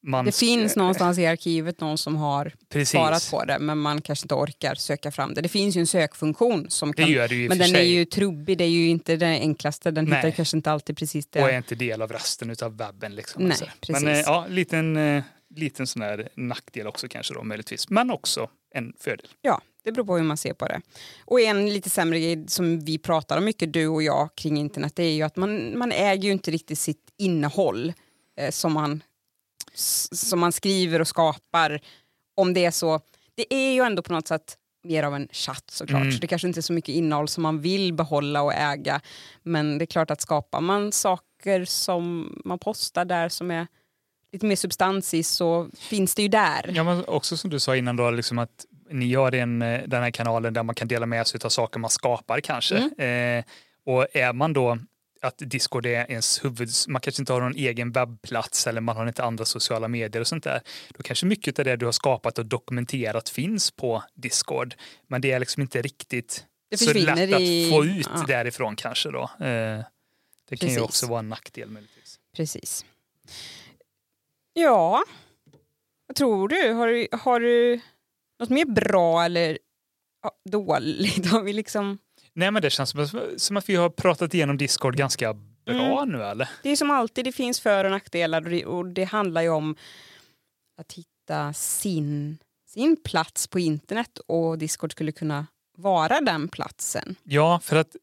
[0.03, 0.25] man...
[0.25, 2.91] Det finns någonstans i arkivet någon som har Precis.
[2.91, 5.41] svarat på det men man kanske inte orkar söka fram det.
[5.41, 7.81] Det finns ju en sökfunktion som kan, det det men den sig.
[7.81, 10.17] är ju trubbig, det är ju inte den enklaste, den Nej.
[10.17, 11.43] hittar kanske inte alltid precis det.
[11.43, 13.15] Och är inte del av resten av webben.
[13.15, 13.67] Liksom, Nej, alltså.
[13.81, 14.05] precis.
[14.05, 15.23] Men ja, liten, eh,
[15.55, 19.29] liten sån här nackdel också kanske då möjligtvis, men också en fördel.
[19.43, 20.81] Ja, det beror på hur man ser på det.
[21.25, 24.97] Och en lite sämre grej som vi pratar om mycket, du och jag, kring internet,
[24.97, 27.93] det är ju att man, man äger ju inte riktigt sitt innehåll
[28.37, 29.03] eh, som man
[29.75, 31.81] som man skriver och skapar,
[32.35, 33.01] om det är så.
[33.35, 36.01] Det är ju ändå på något sätt mer av en chatt såklart.
[36.01, 36.13] Mm.
[36.13, 39.01] Så det kanske inte är så mycket innehåll som man vill behålla och äga.
[39.43, 43.67] Men det är klart att skapar man saker som man postar där som är
[44.35, 46.71] lite mer substans i så finns det ju där.
[46.75, 50.11] Ja, men också som du sa innan då, liksom att ni gör en, den här
[50.11, 52.91] kanalen där man kan dela med sig av saker man skapar kanske.
[52.99, 53.39] Mm.
[53.39, 53.45] Eh,
[53.87, 54.79] och är man då
[55.23, 59.07] att Discord är ens huvud, man kanske inte har någon egen webbplats eller man har
[59.07, 60.61] inte andra sociala medier och sånt där.
[60.89, 64.75] Då kanske mycket av det du har skapat och dokumenterat finns på Discord.
[65.09, 66.45] Men det är liksom inte riktigt
[66.77, 67.65] så lätt i...
[67.65, 68.25] att få ut ja.
[68.29, 69.23] därifrån kanske då.
[69.23, 69.85] Eh, det
[70.49, 70.61] Precis.
[70.61, 72.19] kan ju också vara en nackdel möjligtvis.
[72.37, 72.85] Precis.
[74.55, 75.05] Ja,
[76.07, 76.73] vad tror du?
[76.73, 77.81] Har du, har du
[78.41, 79.59] något mer bra eller
[80.51, 81.27] dåligt?
[81.31, 81.99] Har vi liksom
[82.33, 82.95] Nej men det känns
[83.37, 85.35] som att vi har pratat igenom Discord ganska
[85.65, 86.17] bra mm.
[86.17, 86.49] nu eller?
[86.63, 89.77] Det är som alltid, det finns för och nackdelar och det handlar ju om
[90.81, 92.39] att hitta sin,
[92.69, 95.47] sin plats på internet och Discord skulle kunna
[95.77, 97.17] vara den platsen.
[97.23, 97.97] Ja, för att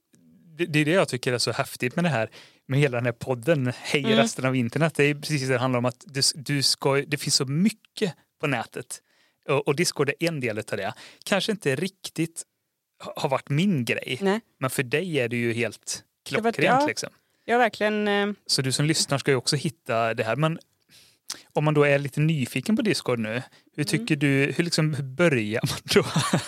[0.58, 2.30] det, det är det jag tycker är så häftigt med det här
[2.72, 4.18] med hela den här podden Hej mm.
[4.18, 4.94] resten av internet.
[4.96, 8.16] Det är precis det det handlar om att du, du ska, det finns så mycket
[8.40, 9.02] på nätet
[9.48, 10.94] och, och Discord är en del av det.
[11.24, 12.44] Kanske inte riktigt
[13.16, 14.18] har varit min grej.
[14.22, 14.40] Nej.
[14.60, 16.58] Men för dig är det ju helt klockrent.
[16.58, 17.10] Ja, liksom.
[17.46, 18.08] ja, verkligen.
[18.08, 18.34] Eh...
[18.46, 20.36] Så du som lyssnar ska ju också hitta det här.
[20.36, 20.60] Men
[21.54, 23.42] om man då är lite nyfiken på Discord nu,
[23.76, 23.86] hur mm.
[23.86, 24.20] tycker mm.
[24.20, 26.06] du, hur liksom börjar man då?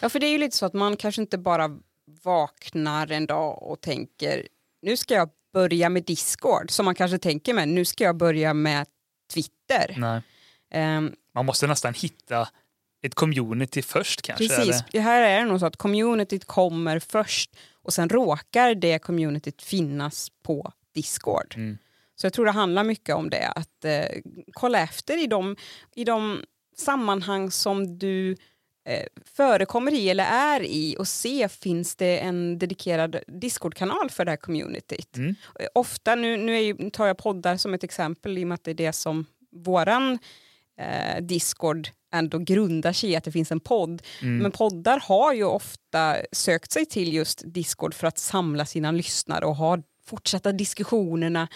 [0.00, 1.78] ja, för det är ju lite så att man kanske inte bara
[2.22, 4.48] vaknar en dag och tänker
[4.82, 8.54] nu ska jag börja med Discord, som man kanske tänker med nu ska jag börja
[8.54, 8.86] med
[9.34, 9.96] Twitter.
[10.74, 12.48] Um, man måste nästan hitta
[13.02, 14.48] ett community först kanske?
[14.48, 15.00] Precis, eller?
[15.00, 20.28] här är det nog så att communityt kommer först och sen råkar det communityt finnas
[20.42, 21.54] på Discord.
[21.56, 21.78] Mm.
[22.14, 24.04] Så jag tror det handlar mycket om det, att eh,
[24.52, 25.56] kolla efter i de,
[25.94, 26.44] i de
[26.76, 28.36] sammanhang som du
[29.24, 34.36] förekommer i eller är i och se finns det en dedikerad Discord-kanal för det här
[34.36, 35.16] communityt.
[35.16, 35.34] Mm.
[35.60, 38.64] Eh, ofta, nu, nu, ju, tar jag poddar som ett exempel i och med att
[38.64, 40.18] det är det som våran
[40.80, 44.02] eh, Discord ändå grundar sig i att det finns en podd.
[44.22, 44.38] Mm.
[44.38, 49.44] Men poddar har ju ofta sökt sig till just Discord för att samla sina lyssnare
[49.44, 51.48] och ha fortsatta diskussionerna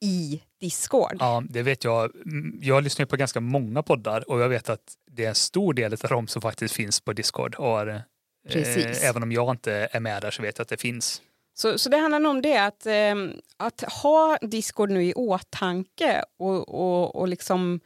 [0.00, 1.16] i Discord.
[1.20, 2.12] Ja, det vet jag.
[2.60, 5.92] Jag lyssnar på ganska många poddar och jag vet att det är en stor del
[5.92, 7.54] av dem som faktiskt finns på Discord.
[7.54, 11.22] Och, eh, även om jag inte är med där så vet jag att det finns.
[11.54, 13.14] Så, så det handlar nog om det, att, eh,
[13.56, 17.80] att ha Discord nu i åtanke och, och, och liksom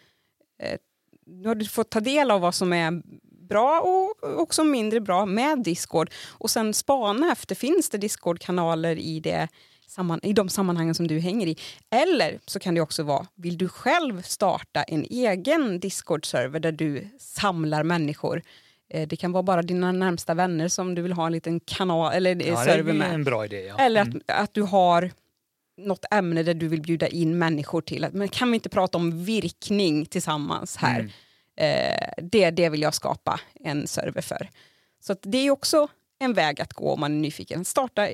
[0.62, 0.78] eh,
[1.26, 3.02] nu har du fått ta del av vad som är
[3.48, 9.20] bra och också mindre bra med Discord och sen spana efter, finns det Discord-kanaler i,
[9.20, 9.48] det,
[10.22, 11.56] i de sammanhangen som du hänger i?
[11.90, 17.08] Eller så kan det också vara, vill du själv starta en egen Discord-server där du
[17.18, 18.42] samlar människor?
[18.90, 22.12] Eh, det kan vara bara dina närmsta vänner som du vill ha en liten kanal
[22.12, 23.14] eller ja, server med.
[23.14, 23.78] En bra idé, ja.
[23.78, 24.22] Eller att, mm.
[24.26, 25.10] att du har
[25.76, 28.06] något ämne där du vill bjuda in människor till.
[28.12, 31.00] Men kan vi inte prata om virkning tillsammans här?
[31.00, 31.10] Mm.
[31.56, 34.50] Eh, det, det vill jag skapa en server för.
[35.00, 37.64] Så det är också en väg att gå om man är nyfiken.
[37.64, 38.08] Starta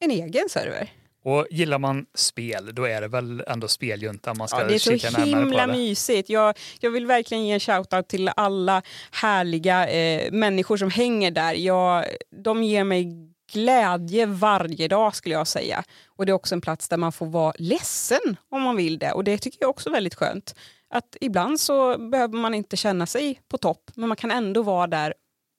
[0.00, 0.92] en egen server.
[1.24, 5.22] Och gillar man spel, då är det väl ändå speljunta man ska ja, kika närmare
[5.22, 5.26] på?
[5.26, 6.28] Det är så himla mysigt.
[6.28, 11.54] Jag, jag vill verkligen ge en shoutout till alla härliga eh, människor som hänger där.
[11.54, 12.04] Jag,
[12.42, 13.08] de ger mig
[13.52, 15.84] glädje varje dag skulle jag säga.
[16.06, 19.12] Och det är också en plats där man får vara ledsen om man vill det.
[19.12, 20.54] Och det tycker jag också är väldigt skönt
[20.94, 24.86] att ibland så behöver man inte känna sig på topp, men man kan ändå vara
[24.86, 25.14] där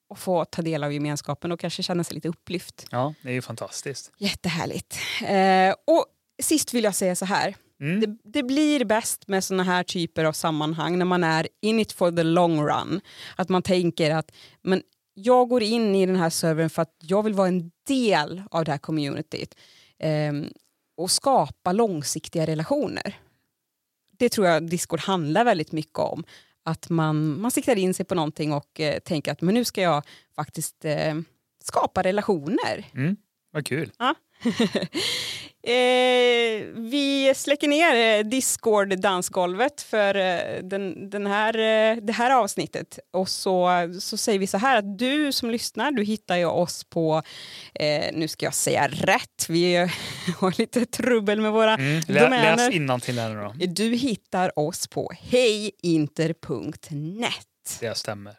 [0.07, 2.87] och få ta del av gemenskapen och kanske känna sig lite upplyft.
[2.91, 4.11] Ja, det är ju fantastiskt.
[4.17, 4.97] Jättehärligt.
[5.27, 6.05] Eh, och
[6.41, 7.55] sist vill jag säga så här.
[7.79, 7.99] Mm.
[7.99, 11.91] Det, det, blir bäst med såna här typer av sammanhang när man är in it
[11.91, 13.01] for the long run.
[13.35, 14.31] Att man tänker att
[14.61, 14.81] men
[15.13, 18.65] jag går in i den här servern för att jag vill vara en del av
[18.65, 19.55] det här communityt
[19.99, 20.33] eh,
[20.97, 23.19] och skapa långsiktiga relationer.
[24.17, 26.23] Det tror jag Discord handlar väldigt mycket om.
[26.65, 29.81] Att man, man siktar in sig på någonting och eh, tänker att men nu ska
[29.81, 30.03] jag
[30.35, 31.15] faktiskt eh,
[31.63, 32.85] skapa relationer.
[32.93, 33.15] Mm.
[33.51, 33.91] Vad kul.
[33.97, 34.15] Ja.
[35.65, 42.99] eh, vi släcker ner eh, Discord-dansgolvet för eh, den, den här, eh, det här avsnittet
[43.13, 46.83] och så, så säger vi så här att du som lyssnar, du hittar ju oss
[46.83, 47.21] på,
[47.73, 49.75] eh, nu ska jag säga rätt, vi
[50.39, 52.01] har lite trubbel med våra Mm.
[52.07, 52.55] Lä, domäner.
[52.55, 53.53] läs innantill här nu då.
[53.67, 57.47] Du hittar oss på hejinter.net.
[57.79, 58.33] Det stämmer.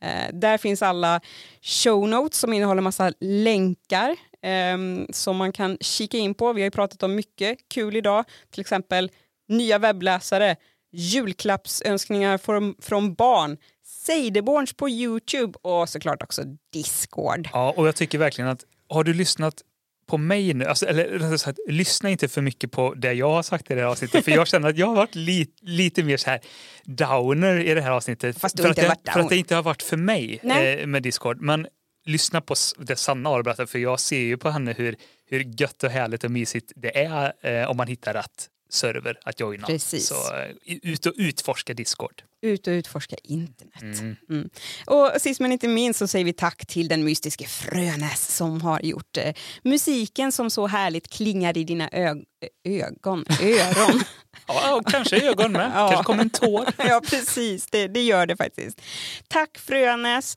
[0.00, 1.20] Eh, där finns alla
[1.62, 6.52] show notes som innehåller massa länkar eh, som man kan kika in på.
[6.52, 9.10] Vi har ju pratat om mycket kul idag, till exempel
[9.48, 10.56] nya webbläsare,
[10.92, 16.42] julklappsönskningar från, från barn, Seideborns på Youtube och såklart också
[16.72, 17.48] Discord.
[17.52, 19.62] Ja, och jag tycker verkligen att har du lyssnat
[20.10, 23.70] på mig nu, alltså, eller sagt, lyssna inte för mycket på det jag har sagt
[23.70, 26.30] i det här avsnittet, för jag känner att jag har varit li, lite mer så
[26.30, 26.40] här
[26.84, 28.40] downer i det här avsnittet.
[28.40, 30.86] Fast du för, inte att varit för att det inte har varit för mig eh,
[30.86, 31.40] med Discord.
[31.40, 31.66] Men
[32.06, 34.96] lyssna på det Sanna har att berätta, för jag ser ju på henne hur,
[35.26, 39.40] hur gött och härligt och mysigt det är eh, om man hittar rätt server att
[39.40, 39.66] joina.
[39.66, 40.06] Precis.
[40.06, 42.22] Så eh, ut och utforska Discord.
[42.42, 43.82] Ut och utforska internet.
[44.00, 44.16] Mm.
[44.30, 44.50] Mm.
[44.86, 48.80] Och sist men inte minst så säger vi tack till den mystiske Frönäs som har
[48.80, 49.34] gjort eh,
[49.64, 52.24] musiken som så härligt klingar i dina ög-
[52.64, 54.00] ögon, öron.
[54.46, 55.72] Ja, och kanske ögon med.
[55.74, 55.88] Ja.
[55.88, 56.66] Kanske kommer en tår.
[56.78, 57.66] ja, precis.
[57.66, 58.80] Det, det gör det faktiskt.
[59.28, 60.36] Tack Frönäs.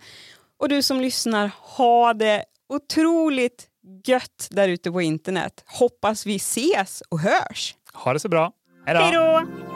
[0.60, 3.68] Och du som lyssnar, ha det otroligt
[4.06, 5.64] gött där ute på internet.
[5.66, 7.76] Hoppas vi ses och hörs.
[7.94, 8.52] Ha det så bra.
[8.86, 9.73] Hej då!